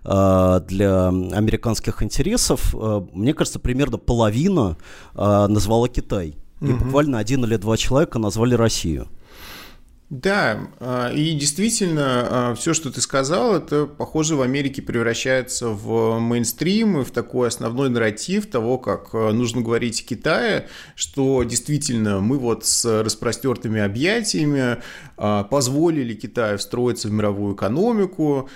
[0.04, 4.78] э, для американских интересов, э, мне кажется, примерно половина
[5.14, 6.36] э, назвала Китай.
[6.62, 6.86] И угу.
[6.86, 9.08] буквально один или два человека назвали Россию.
[10.10, 16.20] Да, а, и действительно, а, все, что ты сказал, это, похоже, в Америке превращается в
[16.20, 22.20] мейнстрим и в такой основной нарратив того, как а, нужно говорить о Китае, что действительно
[22.20, 24.78] мы вот с распростертыми объятиями
[25.16, 28.50] позволили Китаю встроиться в мировую экономику,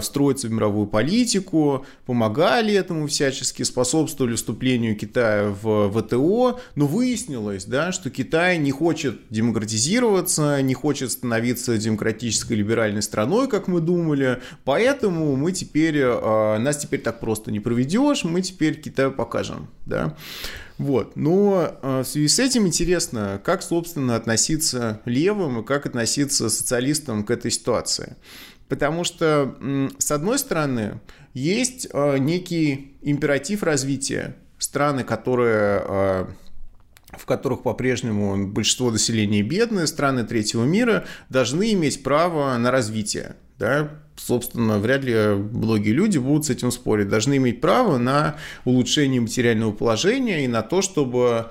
[0.00, 7.92] встроиться в мировую политику, помогали этому всячески, способствовали вступлению Китая в ВТО, но выяснилось, да,
[7.92, 15.36] что Китай не хочет демократизироваться, не хочет становиться демократической либеральной страной, как мы думали, поэтому
[15.36, 20.16] мы теперь, э, нас теперь так просто не проведешь, мы теперь Китаю покажем, да.
[20.82, 21.14] Вот.
[21.14, 27.22] Но э, в связи с этим интересно, как, собственно, относиться левым и как относиться социалистам
[27.22, 28.16] к этой ситуации.
[28.68, 29.56] Потому что,
[29.98, 31.00] с одной стороны,
[31.34, 34.34] есть э, некий императив развития.
[34.58, 36.26] Страны, которые
[37.12, 43.36] в которых по-прежнему большинство населения бедные, страны третьего мира должны иметь право на развитие.
[43.58, 43.90] Да?
[44.16, 47.08] Собственно, вряд ли многие люди будут с этим спорить.
[47.08, 51.50] Должны иметь право на улучшение материального положения и на то, чтобы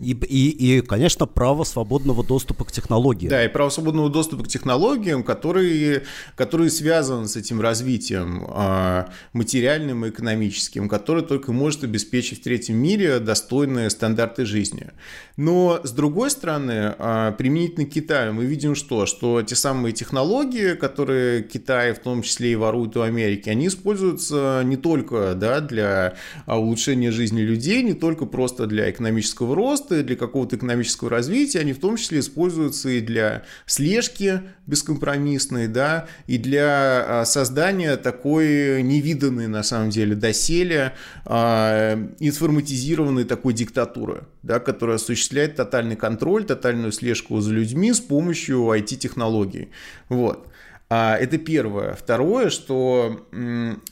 [0.00, 3.30] и, и, и, конечно, право свободного доступа к технологиям.
[3.30, 6.02] Да, и право свободного доступа к технологиям, которые,
[6.34, 12.76] которые связаны с этим развитием а, материальным и экономическим, который только может обеспечить в третьем
[12.76, 14.90] мире достойные стандарты жизни.
[15.36, 19.06] Но, с другой стороны, а, применительно к Китаю мы видим что?
[19.06, 24.62] Что те самые технологии, которые Китай в том числе и ворует у Америки, они используются
[24.64, 30.16] не только да, для улучшения жизни людей, не только просто для экономического роста, роста, для
[30.16, 37.20] какого-то экономического развития, они в том числе используются и для слежки бескомпромиссной, да, и для
[37.20, 40.92] а, создания такой невиданной, на самом деле, доселе
[41.24, 48.58] а, информатизированной такой диктатуры, да, которая осуществляет тотальный контроль, тотальную слежку за людьми с помощью
[48.58, 49.68] IT-технологий.
[50.08, 50.48] Вот.
[50.88, 51.94] А, это первое.
[51.94, 53.26] Второе, что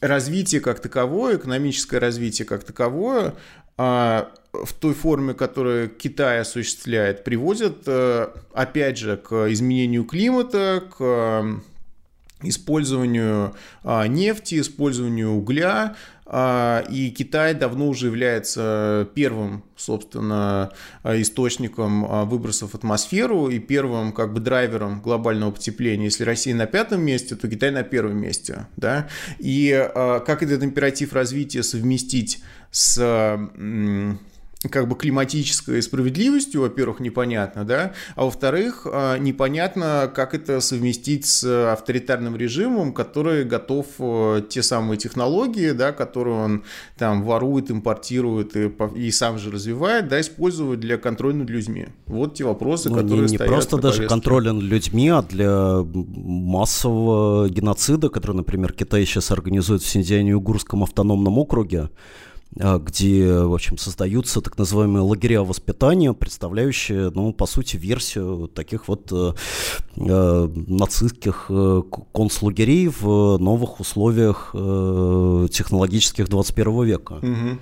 [0.00, 3.34] развитие как таковое, экономическое развитие как таковое,
[4.64, 11.54] в той форме, которую Китай осуществляет, приводят, э, опять же, к изменению климата, к э,
[12.42, 20.72] использованию а, нефти, использованию угля, а, и Китай давно уже является первым, собственно,
[21.04, 26.04] источником выбросов в атмосферу и первым как бы драйвером глобального потепления.
[26.04, 28.66] Если Россия на пятом месте, то Китай на первом месте.
[28.76, 29.08] Да?
[29.38, 32.98] И а, как этот императив развития совместить с
[34.68, 41.72] как бы климатической справедливостью, во-первых, непонятно, да, а во-вторых, а, непонятно, как это совместить с
[41.72, 46.64] авторитарным режимом, который готов э, те самые технологии, да, которые он
[46.96, 51.88] там ворует, импортирует и, и сам же развивает, да, использовать для контроля над людьми.
[52.06, 55.84] Вот те вопросы, ну, которые не, не стоят просто даже контроля над людьми, а для
[55.84, 61.90] массового геноцида, который, например, Китай сейчас организует в Синьцзяне-Угурском автономном округе,
[62.56, 69.10] где, в общем, создаются так называемые лагеря воспитания, представляющие, ну, по сути, версию таких вот
[69.12, 69.32] э,
[69.96, 71.82] э нацистских э,
[72.12, 77.12] концлагерей в новых условиях э, технологических 21 века.
[77.14, 77.58] Угу.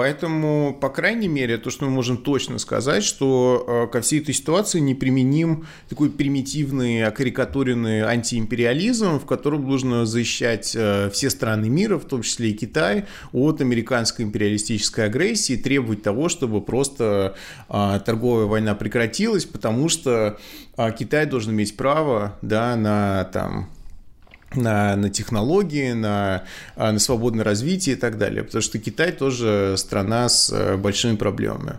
[0.00, 4.32] Поэтому, по крайней мере, то, что мы можем точно сказать, что э, ко всей этой
[4.32, 12.06] ситуации неприменим такой примитивный, окарикатуренный антиимпериализм, в котором нужно защищать э, все страны мира, в
[12.06, 17.36] том числе и Китай, от американской империалистической агрессии, требовать того, чтобы просто
[17.68, 20.38] э, торговая война прекратилась, потому что
[20.98, 23.68] Китай должен иметь право да, на там,
[24.54, 26.44] на, на технологии, на,
[26.76, 28.44] а, на свободное развитие и так далее.
[28.44, 31.78] Потому что Китай тоже страна с э, большими проблемами.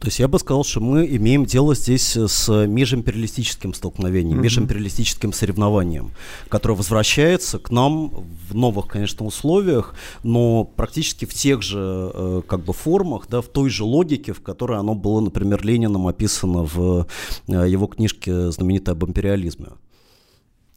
[0.00, 4.42] То есть я бы сказал, что мы имеем дело здесь с межимпериалистическим столкновением, mm-hmm.
[4.42, 6.12] межимпериалистическим соревнованием,
[6.48, 8.08] которое возвращается к нам
[8.48, 13.48] в новых, конечно, условиях, но практически в тех же э, как бы формах, да, в
[13.48, 17.06] той же логике, в которой оно было, например, Лениным описано в
[17.48, 19.66] э, его книжке знаменитой об империализме.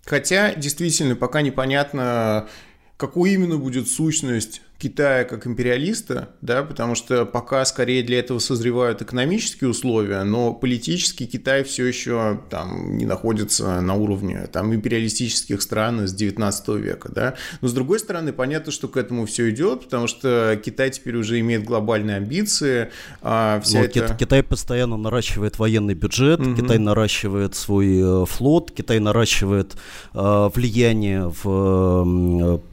[0.06, 2.49] Хотя, действительно, пока непонятно,
[2.98, 9.02] какую именно будет сущность Китая как империалиста, да, потому что пока скорее для этого созревают
[9.02, 16.06] экономические условия, но политически Китай все еще там не находится на уровне там империалистических стран
[16.06, 17.36] с 19 века, да.
[17.62, 21.39] Но с другой стороны, понятно, что к этому все идет, потому что Китай теперь уже
[21.39, 22.91] имеет глобальные амбиции.
[23.22, 24.18] А вся ну, это...
[24.20, 26.56] Китай постоянно наращивает военный бюджет, угу.
[26.56, 29.78] Китай наращивает свой э, флот, Китай наращивает
[30.14, 32.72] э, влияние в э,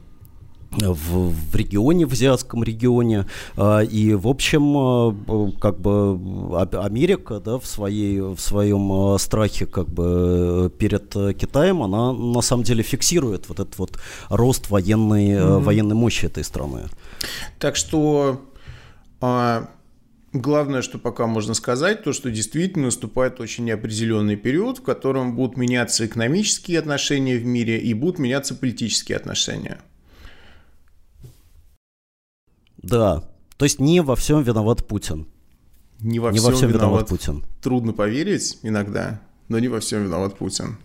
[0.71, 3.25] в, в регионе, в азиатском регионе.
[3.57, 6.19] А, и, в общем, а, как бы
[6.57, 12.63] Америка да, в, своей, в своем а, страхе как бы перед Китаем, она на самом
[12.63, 13.99] деле фиксирует вот этот вот
[14.29, 15.59] рост военной, mm-hmm.
[15.59, 16.89] военной мощи этой страны.
[17.59, 18.41] Так что
[20.33, 25.57] Главное, что пока можно сказать, то, что действительно наступает очень неопределенный период, в котором будут
[25.57, 29.81] меняться экономические отношения в мире и будут меняться политические отношения.
[32.81, 33.23] Да.
[33.57, 35.27] То есть не во всем виноват Путин.
[35.99, 37.43] Не во, не всем, во всем виноват, виноват Путин.
[37.61, 40.77] Трудно поверить иногда, но не во всем виноват Путин.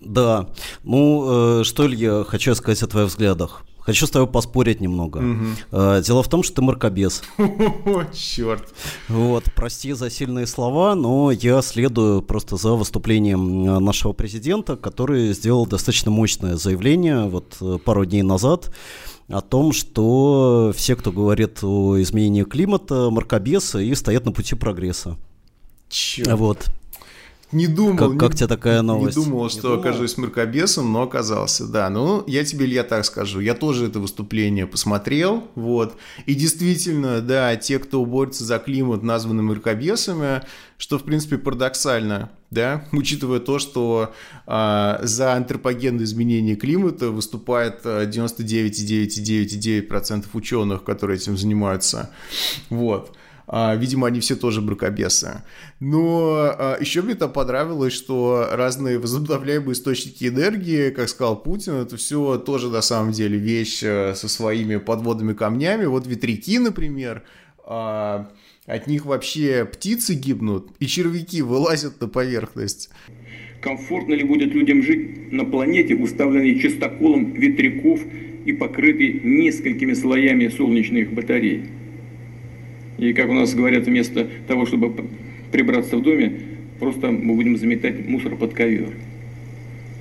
[0.00, 0.48] Да.
[0.84, 3.64] Ну, э, что, Илья, хочу сказать о твоих взглядах.
[3.80, 5.18] Хочу с тобой поспорить немного.
[5.18, 5.46] Угу.
[5.72, 7.22] Э, дело в том, что ты мракобес.
[7.38, 8.72] О, черт.
[9.08, 15.32] Вот, прости за сильные слова, но я следую просто за выступлением э, нашего президента, который
[15.32, 18.70] сделал достаточно мощное заявление вот э, пару дней назад
[19.30, 25.16] о том, что все, кто говорит о изменении климата, мракобесы и стоят на пути прогресса.
[25.88, 26.28] Черт.
[26.32, 26.70] Вот.
[27.52, 27.96] Не думал.
[27.96, 29.16] Как, как тебе такая новость?
[29.16, 29.80] Не думал, что не думал.
[29.80, 31.90] окажусь мракобесом, но оказался, да.
[31.90, 33.40] Ну, я тебе, Илья, так скажу.
[33.40, 35.96] Я тоже это выступление посмотрел, вот.
[36.26, 40.42] И действительно, да, те, кто борется за климат, названы мракобесами,
[40.78, 44.14] что, в принципе, парадоксально, да, учитывая то, что
[44.46, 52.10] э, за антропогенное изменение климата выступает 99,9,9,9% ученых, которые этим занимаются,
[52.70, 53.16] вот.
[53.52, 55.42] А, видимо, они все тоже бракобесы.
[55.80, 61.96] Но а, еще мне там понравилось, что разные возобновляемые источники энергии, как сказал Путин, это
[61.96, 65.86] все тоже на самом деле вещь э, со своими подводными камнями.
[65.86, 67.24] Вот ветряки, например,
[67.64, 68.30] а,
[68.66, 72.90] от них вообще птицы гибнут, и червяки вылазят на поверхность.
[73.60, 78.00] Комфортно ли будет людям жить на планете, уставленной чистоколом ветряков
[78.44, 81.79] и покрытой несколькими слоями солнечных батарей?
[83.00, 84.92] И как у нас говорят, вместо того, чтобы
[85.50, 86.32] прибраться в доме,
[86.78, 88.90] просто мы будем заметать мусор под ковер.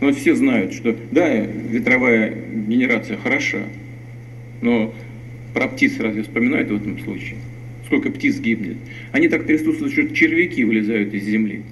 [0.02, 2.34] Но все знают, что да, ветровая
[2.68, 3.60] генерация хороша,
[4.62, 4.94] но
[5.54, 7.38] про птиц разве вспоминают в этом случае?
[7.86, 8.78] Сколько птиц гибнет?
[9.14, 11.64] Они так трясутся, что червяки вылезают из земли.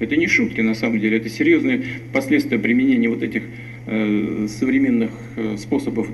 [0.00, 3.42] Это не шутки на самом деле, это серьезные последствия применения вот этих
[3.86, 6.08] э, современных э, способов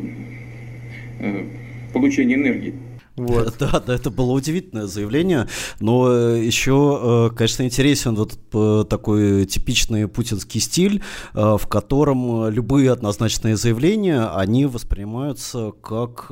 [1.21, 1.45] э,
[1.93, 2.75] получения энергии.
[3.21, 3.55] Вот.
[3.61, 5.47] Да, да, это было удивительное заявление,
[5.81, 11.03] но э, еще, э, конечно, интересен вот э, такой типичный путинский стиль,
[11.35, 16.29] в котором любые однозначные заявления, они воспринимаются как,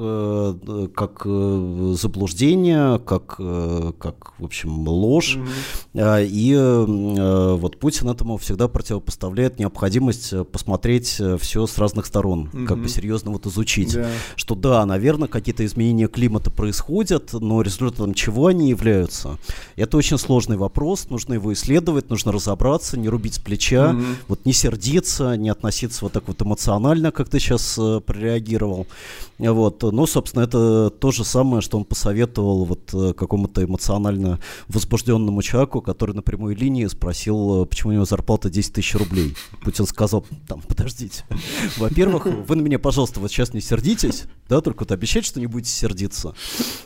[0.95, 1.27] как
[1.97, 5.39] заблуждение, как, как, в общем, ложь.
[5.95, 6.27] Mm-hmm.
[6.31, 12.67] И вот Путин этому всегда противопоставляет необходимость посмотреть все с разных сторон, mm-hmm.
[12.67, 14.09] как бы серьезно вот изучить, yeah.
[14.37, 19.39] что да, наверное, какие-то изменения климата происходят, происходят, но результатом чего они являются,
[19.77, 24.15] это очень сложный вопрос, нужно его исследовать, нужно разобраться, не рубить с плеча, mm-hmm.
[24.29, 28.87] вот не сердиться, не относиться вот так вот эмоционально, как ты сейчас э, прореагировал.
[29.39, 29.83] Вот.
[29.83, 35.81] Ну, собственно, это то же самое, что он посоветовал вот э, какому-то эмоционально возбужденному человеку,
[35.81, 39.37] который на прямой линии спросил, э, почему у него зарплата 10 тысяч рублей.
[39.63, 41.25] Путин сказал, там, подождите,
[41.77, 45.47] во-первых, вы на меня, пожалуйста, вот сейчас не сердитесь, да, только вот обещать, что не
[45.47, 46.35] будете сердиться.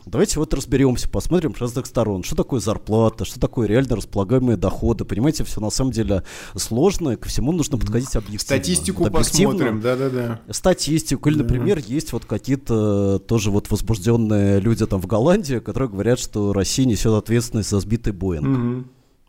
[0.06, 5.04] Давайте вот разберемся, посмотрим с разных сторон, что такое зарплата, что такое реально располагаемые доходы.
[5.04, 6.24] Понимаете, все на самом деле
[6.54, 8.40] сложно, и ко всему нужно подходить объективно.
[8.40, 10.40] Статистику вот посмотрим, да-да-да.
[10.50, 16.18] Статистику, или, например, есть вот какие-то тоже вот возбужденные люди там в Голландии, которые говорят,
[16.18, 18.86] что Россия несет ответственность за сбитый Боинг.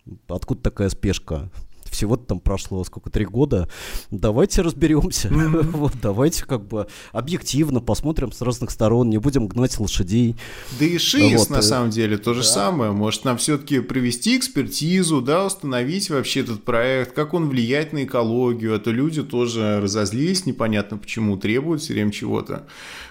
[0.08, 0.16] Угу.
[0.36, 1.50] Откуда такая спешка?
[1.94, 3.70] Всего-то там прошло сколько, три года.
[4.12, 5.30] Давайте разберемся.
[5.30, 5.72] Mm-hmm.
[5.74, 10.36] вот, давайте как бы объективно посмотрим с разных сторон, не будем гнать лошадей.
[10.80, 11.50] Да и ШИС вот.
[11.50, 12.42] на самом деле то да.
[12.42, 12.92] же самое.
[12.92, 18.76] Может нам все-таки провести экспертизу, да, установить вообще этот проект, как он влияет на экологию,
[18.76, 22.68] а то люди тоже разозлились, непонятно почему, требуют все время чего-то.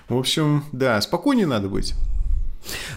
[0.08, 1.94] В общем, да, спокойнее надо быть.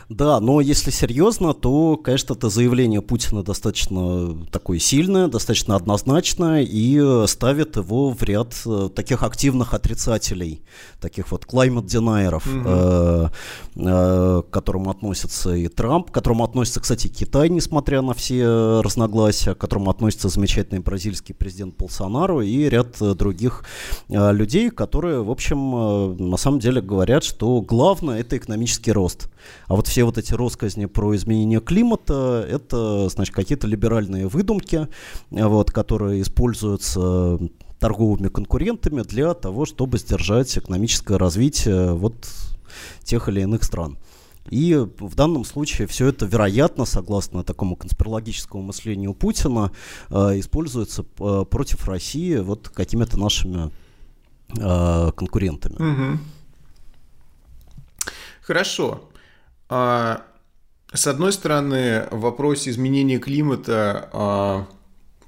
[0.10, 7.26] Да, но если серьезно, то, конечно, это заявление Путина достаточно такое сильное, достаточно однозначное и
[7.28, 10.62] ставит его в ряд э, таких активных отрицателей,
[11.02, 13.30] таких вот climate deniers, э,
[13.76, 19.56] э, к которым относится и Трамп, к которому относится, кстати, Китай, несмотря на все разногласия,
[19.56, 23.64] к которому относится замечательный бразильский президент Болсонару и ряд других
[24.10, 29.30] э, людей, которые, в общем, э, на самом деле говорят, что главное это экономический рост.
[29.68, 34.90] А вот все вот эти россказни про изменение климата, это, значит, какие-то либеральные выдумки,
[35.32, 37.40] вот, которые используются
[37.80, 42.28] торговыми конкурентами для того, чтобы сдержать экономическое развитие вот
[43.06, 43.98] тех или иных стран.
[44.50, 49.72] И в данном случае все это, вероятно, согласно такому конспирологическому мышлению Путина,
[50.10, 53.72] э, используется э, против России вот какими-то нашими
[54.60, 55.76] э, конкурентами.
[55.76, 56.20] Угу.
[58.42, 59.10] Хорошо.
[59.70, 60.26] А,
[60.94, 64.68] с одной стороны, в вопросе изменения климата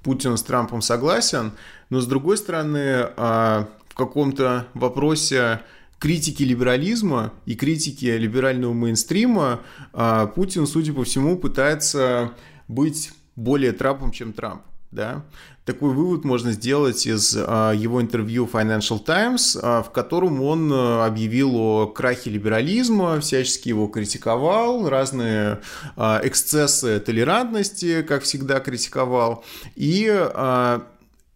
[0.08, 1.52] Путин с Трампом согласен,
[1.90, 5.62] но с другой стороны, а, в каком-то вопросе
[6.00, 9.62] критики либерализма и критики либерального мейнстрима
[9.92, 12.32] а, Путин, судя по всему, пытается
[12.70, 14.62] быть более Трампом, чем Трамп.
[14.92, 15.24] Да?
[15.68, 21.06] Такой вывод можно сделать из а, его интервью Financial Times, а, в котором он а,
[21.06, 25.60] объявил о крахе либерализма, всячески его критиковал, разные
[25.98, 29.44] эксцессы толерантности, как всегда, критиковал.
[29.76, 30.10] И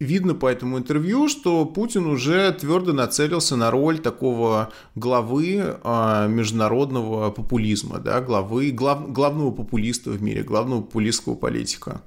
[0.00, 5.76] видно по этому интервью, что Путин уже твердо нацелился на роль такого главы
[6.28, 12.00] международного популизма, да, главы, глав, главного популиста в мире, главного популистского политика.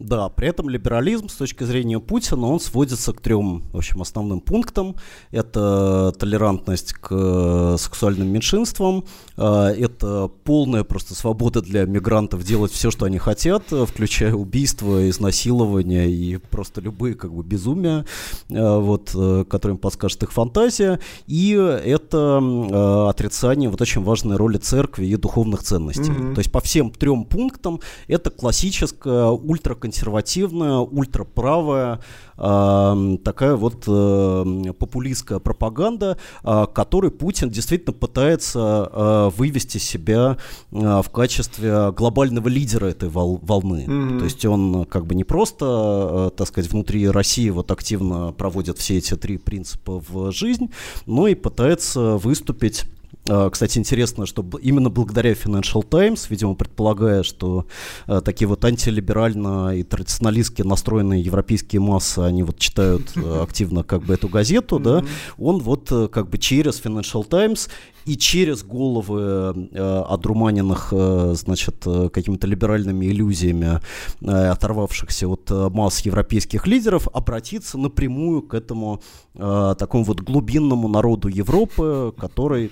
[0.00, 4.40] Да, при этом либерализм с точки зрения Путина, он сводится к трем, в общем, основным
[4.40, 4.96] пунктам.
[5.30, 9.04] Это толерантность к э, сексуальным меньшинствам,
[9.36, 9.44] э,
[9.78, 16.38] это полная просто свобода для мигрантов делать все, что они хотят, включая убийства, изнасилования и
[16.38, 18.04] просто любые как бы безумия,
[18.50, 19.10] э, вот,
[19.48, 20.98] которым подскажет их фантазия.
[21.28, 26.10] И это отрицание вот очень важной роли церкви и духовных ценностей.
[26.10, 26.34] Mm-hmm.
[26.34, 27.78] То есть по всем трем пунктам
[28.08, 32.00] это классическая ультра консервативная, ультраправая,
[32.38, 40.38] э, такая вот э, популистская пропаганда, э, которой Путин действительно пытается э, вывести себя
[40.72, 43.84] э, в качестве глобального лидера этой вол волны.
[43.86, 44.18] Mm-hmm.
[44.20, 48.78] То есть он как бы не просто, э, так сказать, внутри России вот активно проводит
[48.78, 50.70] все эти три принципа в жизнь,
[51.04, 52.86] но и пытается выступить
[53.24, 57.66] кстати, интересно, что именно благодаря Financial Times, видимо, предполагая, что
[58.06, 64.02] э, такие вот антилиберально и традиционалистски настроенные европейские массы, они вот читают э, активно как
[64.02, 65.02] бы эту газету, да,
[65.38, 67.70] он вот э, как бы через Financial Times
[68.04, 71.76] и через головы э, одурманенных, э, значит,
[72.12, 73.80] какими-то либеральными иллюзиями,
[74.20, 79.00] э, оторвавшихся от масс европейских лидеров, обратиться напрямую к этому
[79.34, 82.70] э, такому вот глубинному народу Европы, который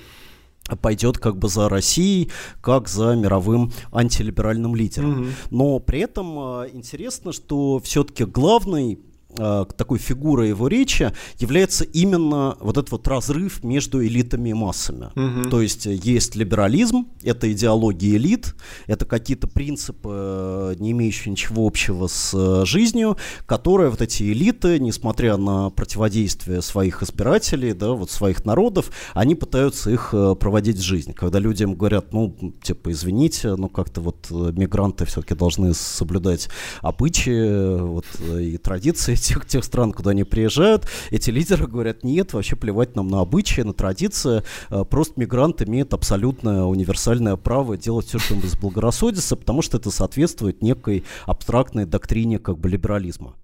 [0.80, 5.24] пойдет как бы за Россией, как за мировым антилиберальным лидером.
[5.24, 5.32] Mm-hmm.
[5.50, 8.98] Но при этом э, интересно, что все-таки главный
[9.34, 15.10] такой фигурой его речи является именно вот этот вот разрыв между элитами и массами.
[15.16, 15.50] Угу.
[15.50, 18.54] То есть э, есть либерализм, это идеология элит,
[18.86, 23.16] это какие-то принципы, э, не имеющие ничего общего с жизнью,
[23.46, 29.90] которые вот эти элиты, несмотря на противодействие своих избирателей, да, вот своих народов, они пытаются
[29.90, 31.12] их проводить в жизнь.
[31.14, 36.48] Когда людям говорят, ну, типа, извините, ну, как-то вот мигранты все-таки должны соблюдать
[36.80, 38.04] обычаи вот,
[38.38, 43.08] и традиции тех, тех стран, куда они приезжают, эти лидеры говорят, нет, вообще плевать нам
[43.08, 48.46] на обычаи, на традиции, э, просто мигрант имеет абсолютное универсальное право делать все, что ему
[48.46, 53.34] заблагорассудится, потому что это соответствует некой абстрактной доктрине как бы либерализма.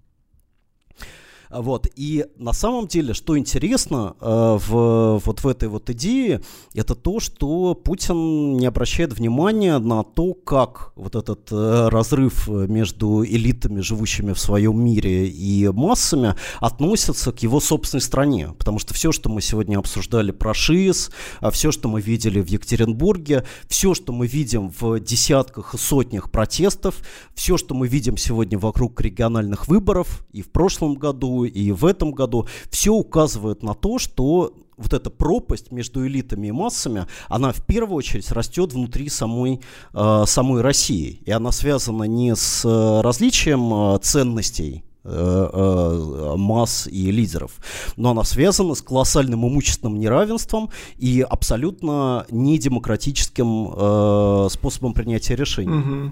[1.49, 1.87] Вот.
[1.95, 6.41] И на самом деле, что интересно э, в, вот в этой вот идее,
[6.73, 13.25] это то, что Путин не обращает внимания на то, как вот этот э, разрыв между
[13.25, 18.53] элитами, живущими в своем мире, и массами относится к его собственной стране.
[18.57, 22.47] Потому что все, что мы сегодня обсуждали про ШИС, а все, что мы видели в
[22.47, 26.97] Екатеринбурге, все, что мы видим в десятках и сотнях протестов,
[27.33, 32.11] все, что мы видим сегодня вокруг региональных выборов и в прошлом году, и в этом
[32.11, 37.65] году, все указывает на то, что вот эта пропасть между элитами и массами, она в
[37.65, 39.61] первую очередь растет внутри самой,
[39.93, 41.21] э, самой России.
[41.25, 47.51] И она связана не с э, различием э, ценностей масс и лидеров.
[47.95, 55.77] Но она связана с колоссальным имущественным неравенством и абсолютно недемократическим э, способом принятия решений.
[55.77, 56.11] Угу.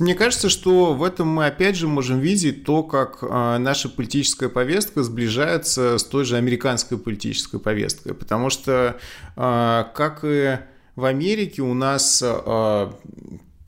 [0.00, 4.48] Мне кажется, что в этом мы опять же можем видеть то, как э, наша политическая
[4.48, 8.14] повестка сближается с той же американской политической повесткой.
[8.14, 8.96] Потому что,
[9.36, 10.58] э, как и
[10.96, 12.90] в Америке, у нас э,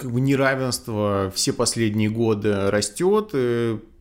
[0.04, 3.30] как бы неравенство все последние годы растет,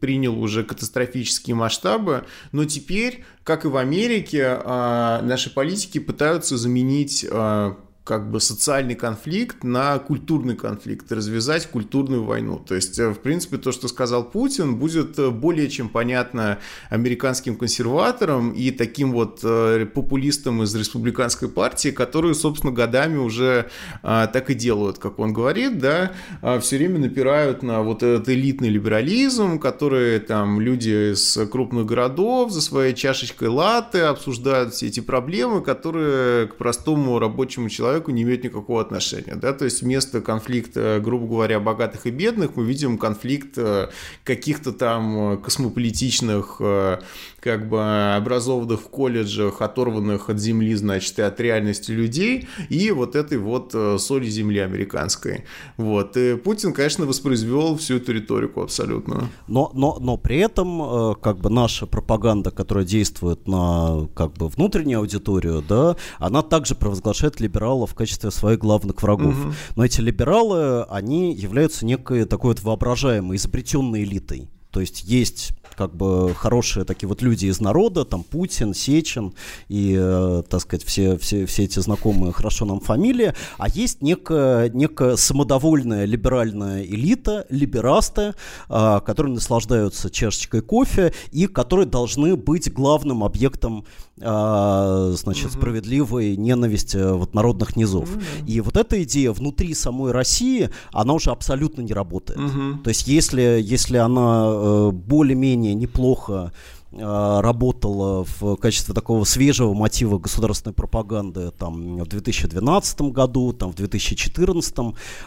[0.01, 7.25] принял уже катастрофические масштабы, но теперь, как и в Америке, а, наши политики пытаются заменить
[7.31, 12.57] а, как бы социальный конфликт на культурный конфликт, развязать культурную войну.
[12.57, 17.55] То есть, э, в принципе, то, что сказал Путин, будет э, более чем понятно американским
[17.55, 23.69] консерваторам и таким вот э, популистам из республиканской партии, которые, собственно, годами уже
[24.01, 28.69] так и делают, как он говорит, да, а, все время напирают на вот этот элитный
[28.69, 35.61] либерализм, который там люди из крупных городов за своей чашечкой латы обсуждают все эти проблемы,
[35.61, 39.35] которые к простому рабочему человеку человеку не имеют никакого отношения.
[39.35, 39.53] Да?
[39.53, 43.89] То есть вместо конфликта, грубо говоря, богатых и бедных мы видим конфликт э,
[44.23, 46.99] каких-то там космополитичных э,
[47.39, 53.15] как бы образованных в колледжах, оторванных от земли, значит, и от реальности людей, и вот
[53.15, 55.43] этой вот э, соли земли американской.
[55.77, 56.17] Вот.
[56.17, 59.29] И Путин, конечно, воспроизвел всю эту риторику абсолютно.
[59.47, 64.99] Но, но, но при этом, как бы наша пропаганда, которая действует на как бы внутреннюю
[64.99, 69.35] аудиторию, да, она также провозглашает либералов либералов в качестве своих главных врагов.
[69.35, 69.53] Угу.
[69.75, 74.49] Но эти либералы, они являются некой такой вот воображаемой, изобретенной элитой.
[74.71, 79.33] То есть есть как бы хорошие такие вот люди из народа, там Путин, Сечин
[79.69, 84.69] и, э, так сказать, все, все, все эти знакомые хорошо нам фамилии, а есть некая,
[84.69, 88.33] некая самодовольная либеральная элита, либерасты,
[88.69, 93.85] э, которые наслаждаются чашечкой кофе и которые должны быть главным объектом
[94.19, 95.53] э, значит, угу.
[95.53, 98.09] справедливой ненависти вот народных низов.
[98.09, 98.21] Угу.
[98.47, 102.39] И вот эта идея внутри самой России, она уже абсолютно не работает.
[102.39, 102.83] Угу.
[102.83, 106.51] То есть если, если она э, более-менее неплохо
[106.97, 114.75] работала в качестве такого свежего мотива государственной пропаганды там, в 2012 году, там, в 2014,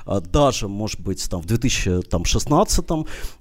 [0.04, 2.84] а, даже, может быть, там, в 2016,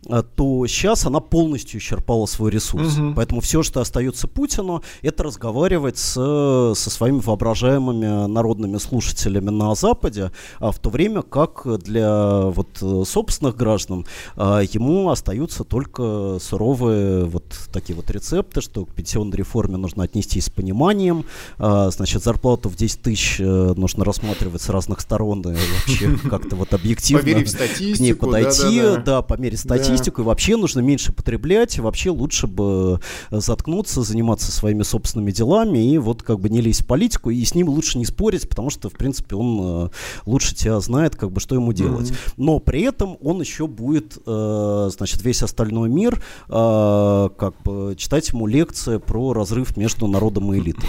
[0.09, 2.97] а, то сейчас она полностью исчерпала свой ресурс.
[2.97, 3.13] Угу.
[3.15, 10.31] Поэтому все, что остается Путину, это разговаривать с, со своими воображаемыми народными слушателями на Западе,
[10.59, 14.05] а в то время как для вот, собственных граждан
[14.35, 20.49] ему остаются только суровые вот такие вот рецепты, что к пенсионной реформе нужно отнестись с
[20.49, 21.25] пониманием,
[21.57, 26.55] а, значит, зарплату в 10 тысяч э, нужно рассматривать с разных сторон и вообще как-то
[26.55, 29.01] вот объективно к ней подойти, да, да, да.
[29.01, 30.23] да померить статистику, да.
[30.23, 32.99] и вообще нужно меньше потреблять, и вообще лучше бы
[33.31, 37.53] заткнуться, заниматься своими собственными делами и вот как бы не лезть в политику, и с
[37.53, 39.89] ним лучше не спорить, потому что, в принципе, он э,
[40.25, 42.09] лучше тебя знает, как бы, что ему делать.
[42.09, 42.33] Mm-hmm.
[42.37, 48.45] Но при этом он еще будет, э, значит, весь остальной мир как бы прочитать ему
[48.45, 50.87] лекции про разрыв между народом и элитой.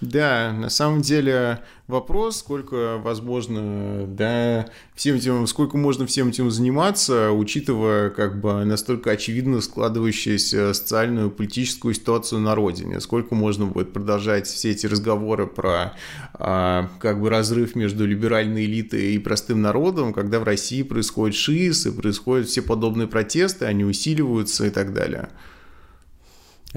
[0.00, 7.32] Да, на самом деле вопрос, сколько возможно, да, всем этим, сколько можно всем этим заниматься,
[7.32, 14.46] учитывая как бы настолько очевидно складывающуюся социальную политическую ситуацию на родине, сколько можно будет продолжать
[14.46, 15.94] все эти разговоры про
[16.34, 21.86] а, как бы разрыв между либеральной элитой и простым народом, когда в России происходит ШИС
[21.86, 25.28] и происходят все подобные протесты, они усиливаются и так далее.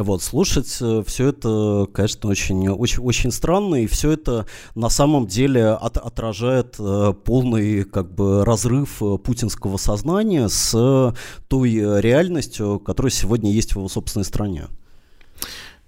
[0.03, 4.45] Вот, слушать э, все это, конечно, очень, очень, очень странно, и все это
[4.75, 11.13] на самом деле от, отражает э, полный как бы разрыв э, путинского сознания с
[11.47, 14.67] той реальностью, которая сегодня есть в его собственной стране.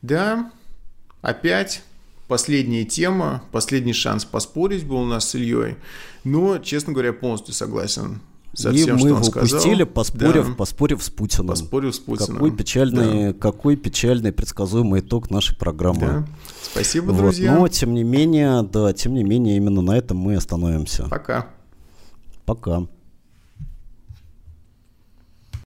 [0.01, 0.51] Да,
[1.21, 1.83] опять
[2.27, 5.75] последняя тема, последний шанс поспорить был у нас с Ильей,
[6.23, 8.21] но, честно говоря, полностью согласен
[8.53, 10.53] со и всем, мы его упустили, поспорив, да.
[10.53, 11.47] поспорив с Путиным.
[11.47, 12.33] Поспорив с Путиным.
[12.33, 13.39] Какой печальный, да.
[13.39, 15.99] какой печальный предсказуемый итог нашей программы.
[15.99, 16.25] Да.
[16.61, 17.17] Спасибо, вот.
[17.17, 17.55] друзья.
[17.55, 21.07] Но, тем не менее, да, тем не менее, именно на этом мы остановимся.
[21.09, 21.47] Пока.
[22.45, 22.87] Пока.